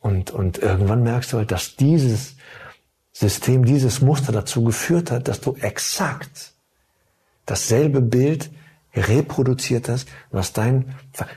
[0.00, 2.36] Und, und irgendwann merkst du halt, dass dieses
[3.12, 6.52] System, dieses Muster dazu geführt hat, dass du exakt
[7.46, 8.50] dasselbe Bild
[8.98, 10.94] reproduziert hast, was dein,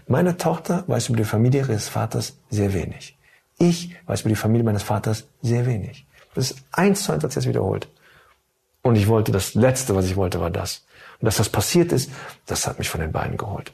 [0.08, 3.18] meine Tochter weiß über die Familie ihres Vaters sehr wenig.
[3.58, 6.08] Ich weiß über die Familie meines Vaters sehr wenig.
[6.34, 7.88] Das ist eins zu eins, als jetzt wiederholt.
[8.82, 10.86] Und ich wollte, das Letzte, was ich wollte, war das.
[11.20, 12.10] Und dass das passiert ist,
[12.48, 13.72] das hat mich von den Beinen geholt.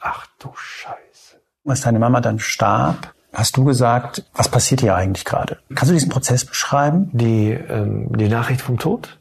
[0.00, 1.40] Ach du Scheiße.
[1.66, 5.58] Als deine Mama dann starb, hast du gesagt, was passiert hier eigentlich gerade?
[5.74, 7.10] Kannst du diesen Prozess beschreiben?
[7.12, 9.19] Die, ähm, die Nachricht vom Tod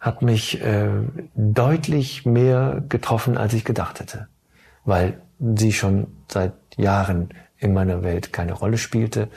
[0.00, 0.88] hat mich äh,
[1.34, 4.28] deutlich mehr getroffen, als ich gedacht hätte.
[4.84, 5.20] Weil
[5.56, 9.28] sie schon seit Jahren in meiner Welt keine Rolle spielte,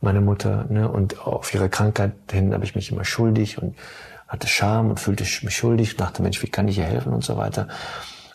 [0.00, 0.66] meine Mutter.
[0.68, 0.88] Ne?
[0.88, 3.76] Und auf ihre Krankheit hin habe ich mich immer schuldig und
[4.26, 7.36] hatte Scham und fühlte mich schuldig, dachte, Mensch, wie kann ich ihr helfen und so
[7.36, 7.68] weiter.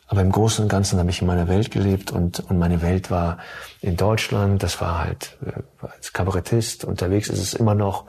[0.07, 3.09] Aber im Großen und Ganzen habe ich in meiner Welt gelebt und, und meine Welt
[3.09, 3.39] war
[3.81, 4.61] in Deutschland.
[4.61, 5.51] Das war halt äh,
[5.81, 8.05] als Kabarettist unterwegs ist es immer noch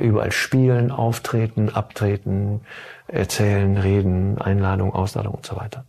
[0.00, 2.60] überall spielen, auftreten, abtreten,
[3.06, 5.84] erzählen, reden, Einladung, Ausladung und so weiter.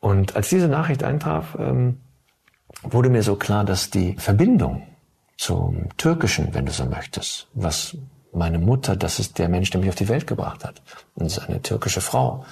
[0.00, 2.00] Und als diese Nachricht eintraf, ähm,
[2.82, 4.82] wurde mir so klar, dass die Verbindung
[5.36, 7.96] zum Türkischen, wenn du so möchtest, was
[8.32, 10.82] meine Mutter, das ist der Mensch, der mich auf die Welt gebracht hat.
[11.14, 12.44] Und das ist eine türkische Frau,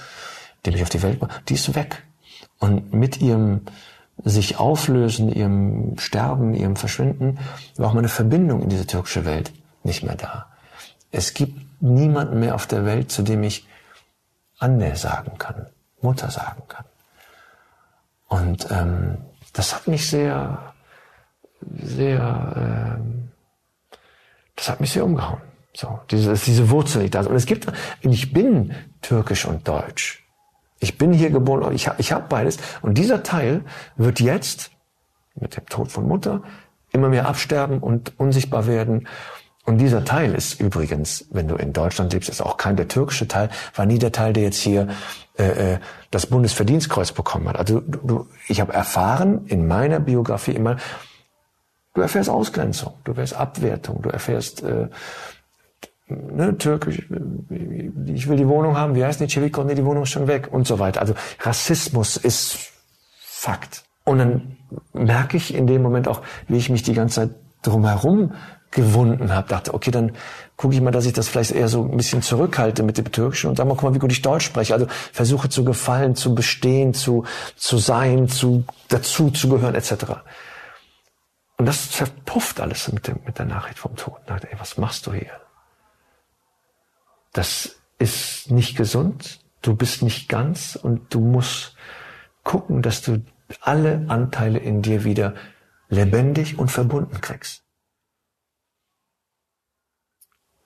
[0.64, 1.48] die mich auf die Welt gebracht hat.
[1.48, 2.02] Die ist weg.
[2.58, 3.62] Und mit ihrem
[4.24, 7.38] sich auflösen, ihrem Sterben, ihrem Verschwinden,
[7.76, 9.52] war auch meine Verbindung in diese türkische Welt
[9.86, 10.46] nicht mehr da.
[11.10, 13.66] Es gibt niemanden mehr auf der Welt, zu dem ich
[14.58, 15.66] Anne sagen kann,
[16.00, 16.84] Mutter sagen kann.
[18.28, 19.18] Und ähm,
[19.52, 20.74] das hat mich sehr,
[21.60, 23.30] sehr, ähm,
[24.56, 25.40] das hat mich sehr umgehauen.
[25.74, 27.26] So, diese, diese Wurzel nicht da ist.
[27.26, 27.66] Und es gibt,
[28.00, 30.26] ich bin türkisch und deutsch.
[30.80, 32.58] Ich bin hier geboren, ich habe ich hab beides.
[32.82, 33.62] Und dieser Teil
[33.96, 34.70] wird jetzt
[35.34, 36.42] mit dem Tod von Mutter
[36.92, 39.06] immer mehr absterben und unsichtbar werden.
[39.66, 43.26] Und dieser Teil ist übrigens, wenn du in Deutschland lebst, ist auch kein der türkische
[43.26, 44.88] Teil, war nie der Teil, der jetzt hier
[45.36, 45.78] äh, äh
[46.12, 47.56] das Bundesverdienstkreuz bekommen hat.
[47.56, 50.76] Also du, ich habe erfahren in meiner Biografie immer,
[51.94, 54.88] du erfährst Ausgrenzung, du erfährst Abwertung, du erfährst äh,
[56.08, 57.02] ne, türkisch,
[58.06, 60.48] ich will die Wohnung haben, wie heißt die Ceviko, nee, die Wohnung ist schon weg
[60.52, 61.00] und so weiter.
[61.00, 62.72] Also Rassismus ist
[63.18, 63.84] Fakt.
[64.04, 64.56] Und dann
[64.92, 67.30] merke ich in dem Moment auch, wie ich mich die ganze Zeit
[67.62, 68.32] drumherum
[68.70, 70.12] gewunden habe, dachte, okay, dann
[70.56, 73.50] gucke ich mal, dass ich das vielleicht eher so ein bisschen zurückhalte mit dem Türkischen
[73.50, 74.74] und sag mal, guck mal, wie gut ich Deutsch spreche.
[74.74, 77.24] Also versuche zu gefallen, zu bestehen, zu,
[77.56, 79.92] zu sein, zu, dazu zu gehören, etc.
[81.58, 84.16] Und das verpufft alles mit, dem, mit der Nachricht vom Tod.
[84.20, 85.30] Ich dachte, ey, was machst du hier?
[87.32, 91.76] Das ist nicht gesund, du bist nicht ganz und du musst
[92.44, 93.22] gucken, dass du
[93.60, 95.34] alle Anteile in dir wieder
[95.88, 97.65] lebendig und verbunden kriegst.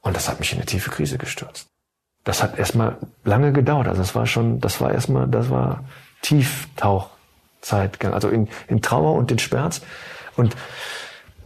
[0.00, 1.66] Und das hat mich in eine tiefe Krise gestürzt.
[2.24, 3.88] Das hat erstmal lange gedauert.
[3.88, 5.84] Also das war schon, das war erstmal, das war
[6.22, 9.80] Tieftauchzeit, also in, in Trauer und in Schmerz.
[10.36, 10.56] Und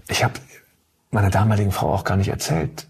[0.09, 0.35] ich habe
[1.11, 2.87] meiner damaligen Frau auch gar nicht erzählt,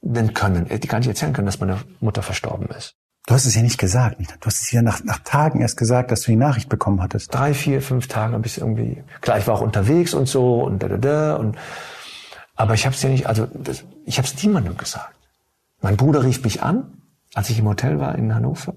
[0.00, 2.94] denn können, die gar nicht erzählen können, dass meine Mutter verstorben ist.
[3.26, 4.18] Du hast es ja nicht gesagt.
[4.18, 7.34] Du hast es ja nach, nach Tagen erst gesagt, dass du die Nachricht bekommen hattest.
[7.34, 9.04] Drei, vier, fünf Tage habe ich irgendwie.
[9.20, 11.58] Klar, ich war auch unterwegs und so und da da da und
[12.58, 15.14] aber ich habe es ja nicht, also das, ich habe es niemandem gesagt.
[15.82, 17.02] Mein Bruder rief mich an,
[17.34, 18.74] als ich im Hotel war in Hannover.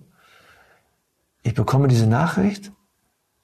[1.42, 2.72] Ich bekomme diese Nachricht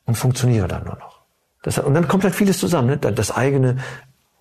[0.05, 1.21] und funktioniere dann nur noch.
[1.63, 2.87] Das, und dann kommt halt vieles zusammen.
[2.89, 2.97] Ne?
[2.97, 3.77] Das eigene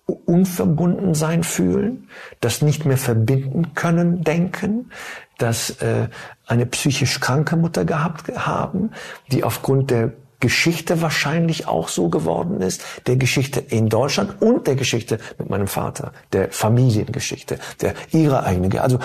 [0.05, 2.09] Unverbundensein fühlen,
[2.41, 4.91] das nicht mehr verbinden können, denken,
[5.37, 6.09] dass äh,
[6.47, 8.91] eine psychisch kranke Mutter gehabt haben,
[9.31, 14.75] die aufgrund der Geschichte wahrscheinlich auch so geworden ist, der Geschichte in Deutschland und der
[14.75, 18.77] Geschichte mit meinem Vater, der Familiengeschichte, der ihrer eigenen.
[18.77, 18.99] Also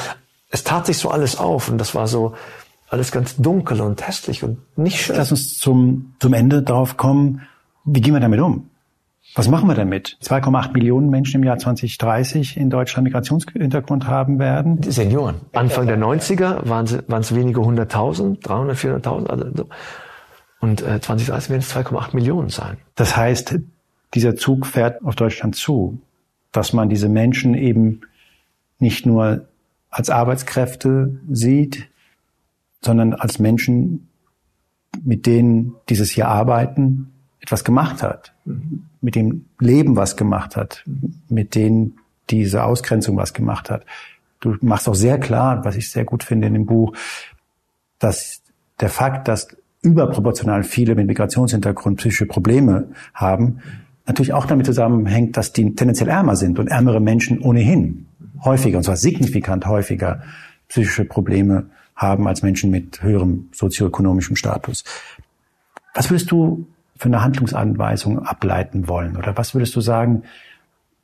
[0.50, 2.34] es tat sich so alles auf und das war so
[2.88, 5.16] alles ganz dunkel und hässlich und nicht schön.
[5.16, 7.42] Lass uns zum, zum Ende darauf kommen,
[7.84, 8.68] wie gehen wir damit um?
[9.34, 10.18] Was machen wir damit?
[10.22, 14.82] 2,8 Millionen Menschen im Jahr 2030 in Deutschland Migrationshintergrund haben werden.
[14.82, 15.36] Die Senioren.
[15.54, 19.26] Anfang der 90er waren es, wenige hunderttausend, 300, 400.000.
[19.28, 19.68] Also so.
[20.62, 22.76] Und äh, 2030 werden es 2,8 Millionen sein.
[22.94, 23.58] Das heißt,
[24.14, 26.00] dieser Zug fährt auf Deutschland zu,
[26.52, 28.02] dass man diese Menschen eben
[28.78, 29.48] nicht nur
[29.90, 31.88] als Arbeitskräfte sieht,
[32.80, 34.08] sondern als Menschen,
[35.02, 38.84] mit denen dieses hier Arbeiten etwas gemacht hat, mhm.
[39.00, 40.84] mit dem Leben was gemacht hat,
[41.28, 41.98] mit denen
[42.30, 43.84] diese Ausgrenzung was gemacht hat.
[44.38, 46.94] du machst auch sehr klar, was ich sehr gut finde in dem Buch,
[47.98, 48.42] dass
[48.78, 49.48] der Fakt, dass
[49.82, 53.58] überproportional viele mit Migrationshintergrund psychische Probleme haben,
[54.06, 58.06] natürlich auch damit zusammenhängt, dass die tendenziell ärmer sind und ärmere Menschen ohnehin
[58.44, 60.22] häufiger, und zwar signifikant häufiger,
[60.68, 64.84] psychische Probleme haben als Menschen mit höherem sozioökonomischem Status.
[65.94, 66.66] Was würdest du
[66.96, 69.16] für eine Handlungsanweisung ableiten wollen?
[69.16, 70.22] Oder was würdest du sagen,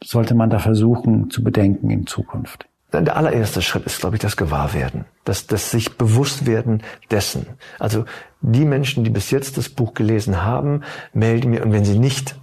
[0.03, 2.69] sollte man da versuchen zu bedenken in Zukunft?
[2.93, 7.47] Der allererste Schritt ist, glaube ich, das Gewahrwerden, das, das sich bewusst werden dessen.
[7.79, 8.07] Also
[8.41, 10.83] die Menschen, die bis jetzt das Buch gelesen haben,
[11.13, 12.37] melden mir, und wenn sie nicht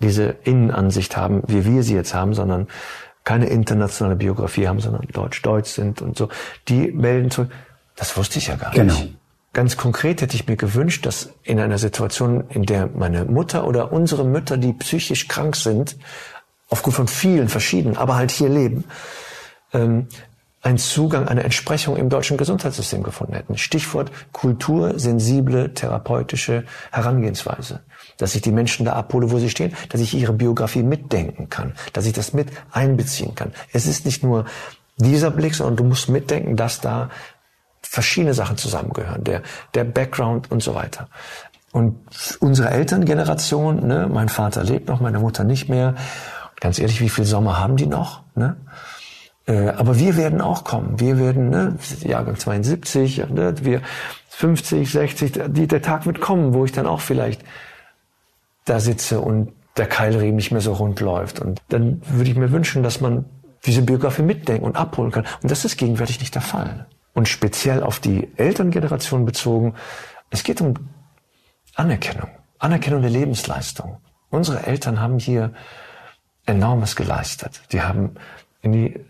[0.00, 2.68] diese Innenansicht haben, wie wir sie jetzt haben, sondern
[3.24, 6.28] keine internationale Biografie haben, sondern deutsch-deutsch sind und so,
[6.68, 7.50] die melden zurück,
[7.96, 8.94] das wusste ich ja gar genau.
[8.94, 9.16] nicht.
[9.52, 13.92] Ganz konkret hätte ich mir gewünscht, dass in einer Situation, in der meine Mutter oder
[13.92, 15.96] unsere Mütter, die psychisch krank sind,
[16.68, 18.84] aufgrund von vielen verschiedenen, aber halt hier leben,
[19.72, 20.08] ähm,
[20.60, 23.56] einen Zugang, eine Entsprechung im deutschen Gesundheitssystem gefunden hätten.
[23.56, 27.80] Stichwort kultursensible therapeutische Herangehensweise.
[28.16, 31.74] Dass ich die Menschen da abhole, wo sie stehen, dass ich ihre Biografie mitdenken kann,
[31.92, 33.52] dass ich das mit einbeziehen kann.
[33.72, 34.46] Es ist nicht nur
[34.96, 37.08] dieser Blick, sondern du musst mitdenken, dass da
[37.80, 39.42] verschiedene Sachen zusammengehören, der,
[39.74, 41.08] der Background und so weiter.
[41.70, 41.96] Und
[42.40, 45.94] unsere Elterngeneration, ne, mein Vater lebt noch, meine Mutter nicht mehr.
[46.60, 48.22] Ganz ehrlich, wie viel Sommer haben die noch?
[48.34, 48.56] Ne?
[49.48, 51.00] Äh, aber wir werden auch kommen.
[51.00, 53.80] Wir werden, ne, Jahrgang 72, ne, wir
[54.28, 57.42] 50, 60, die, der Tag wird kommen, wo ich dann auch vielleicht
[58.66, 61.40] da sitze und der Keilriemen nicht mehr so rund läuft.
[61.40, 63.24] Und dann würde ich mir wünschen, dass man
[63.64, 65.26] diese Biografie mitdenken und abholen kann.
[65.42, 66.86] Und das ist gegenwärtig nicht der Fall.
[67.14, 69.74] Und speziell auf die Elterngeneration bezogen,
[70.30, 70.74] es geht um
[71.74, 72.28] Anerkennung,
[72.58, 73.98] Anerkennung der Lebensleistung.
[74.30, 75.52] Unsere Eltern haben hier
[76.44, 77.62] enormes geleistet.
[77.72, 78.16] Die haben
[78.60, 79.00] in die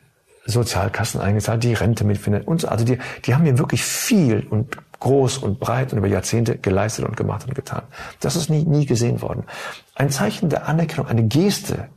[0.48, 2.68] Sozialkassen eingezahlt, die Rente mitfindet und so.
[2.68, 7.04] Also die, die haben hier wirklich viel und groß und breit und über Jahrzehnte geleistet
[7.04, 7.82] und gemacht und getan.
[8.20, 9.44] Das ist nie, nie gesehen worden.
[9.94, 11.88] Ein Zeichen der Anerkennung, eine Geste,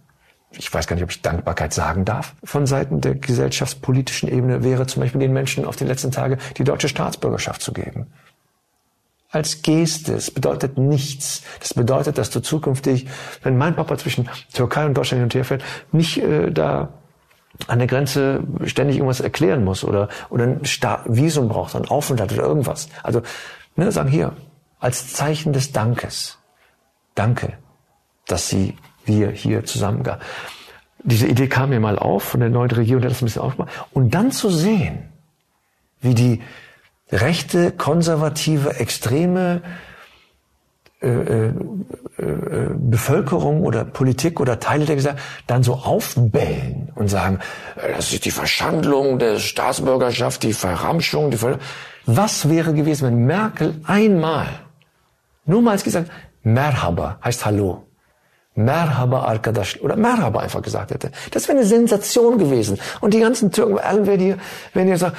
[0.51, 4.85] ich weiß gar nicht, ob ich Dankbarkeit sagen darf, von Seiten der gesellschaftspolitischen Ebene wäre
[4.85, 8.07] zum Beispiel den Menschen auf die letzten Tage die deutsche Staatsbürgerschaft zu geben.
[9.29, 10.13] Als Geste.
[10.13, 11.43] Es bedeutet nichts.
[11.61, 13.07] Das bedeutet, dass du zukünftig,
[13.43, 16.89] wenn mein Papa zwischen Türkei und Deutschland hin und her fährt, nicht äh, da
[17.67, 22.31] an der Grenze ständig irgendwas erklären muss oder, oder ein Sta Visum braucht, ein Aufenthalt
[22.33, 22.89] oder irgendwas.
[23.03, 23.21] Also,
[23.75, 24.33] ne, sagen hier,
[24.79, 26.39] als Zeichen des Dankes.
[27.15, 27.53] Danke,
[28.27, 30.03] dass Sie, wir hier zusammen,
[31.03, 33.71] diese Idee kam mir mal auf von der neuen Regierung, der das ein bisschen aufgemacht.
[33.91, 35.09] Und dann zu sehen,
[35.99, 36.41] wie die
[37.11, 39.61] rechte, konservative, extreme
[42.21, 47.39] Bevölkerung oder Politik oder Teile der Gesellschaft dann so aufbellen und sagen,
[47.75, 51.57] äh, das ist die Verschandlung der Staatsbürgerschaft, die Verramschung, die Ver
[52.05, 54.47] Was wäre gewesen, wenn Merkel einmal,
[55.45, 56.11] nur mal gesagt,
[56.43, 57.83] Merhaba heißt Hallo.
[58.53, 61.11] Merhaba Arkadaş oder Merhaba einfach gesagt hätte.
[61.31, 62.79] Das wäre eine Sensation gewesen.
[62.99, 64.35] Und die ganzen Türken, allen wäre die,
[64.73, 65.15] wenn ihr sagt,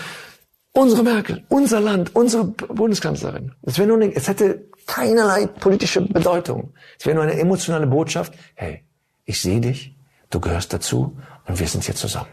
[0.73, 3.53] unsere Merkel, unser Land, unsere Bundeskanzlerin.
[3.63, 6.73] Es wäre nur eine, es hätte keinerlei politische Bedeutung.
[6.99, 8.35] Es wäre nur eine emotionale Botschaft.
[8.55, 8.85] Hey,
[9.25, 9.97] ich sehe dich,
[10.31, 11.17] du gehörst dazu
[11.47, 12.31] und wir sind hier zusammen.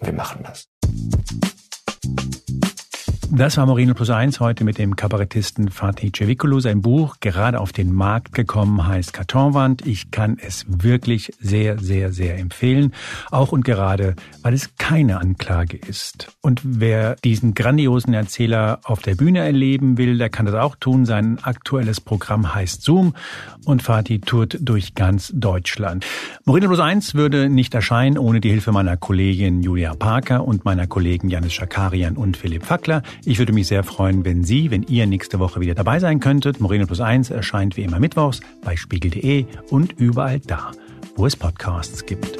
[0.00, 0.68] Wir machen das.
[3.30, 6.60] Das war Moreno Plus Eins heute mit dem Kabarettisten Fatih Cevicolo.
[6.60, 9.86] Sein Buch, gerade auf den Markt gekommen, heißt Kartonwand.
[9.86, 12.94] Ich kann es wirklich sehr, sehr, sehr empfehlen.
[13.30, 16.32] Auch und gerade, weil es keine Anklage ist.
[16.40, 21.04] Und wer diesen grandiosen Erzähler auf der Bühne erleben will, der kann das auch tun.
[21.04, 23.14] Sein aktuelles Programm heißt Zoom
[23.66, 26.06] und Fatih tourt durch ganz Deutschland.
[26.46, 30.86] Moreno Plus Eins würde nicht erscheinen ohne die Hilfe meiner Kollegin Julia Parker und meiner
[30.86, 33.02] Kollegen Janis Schakarian und Philipp Fackler.
[33.24, 36.60] Ich würde mich sehr freuen, wenn Sie, wenn ihr nächste Woche wieder dabei sein könntet.
[36.60, 40.72] Moreno Plus Eins erscheint wie immer mittwochs bei spiegel.de und überall da,
[41.16, 42.38] wo es Podcasts gibt.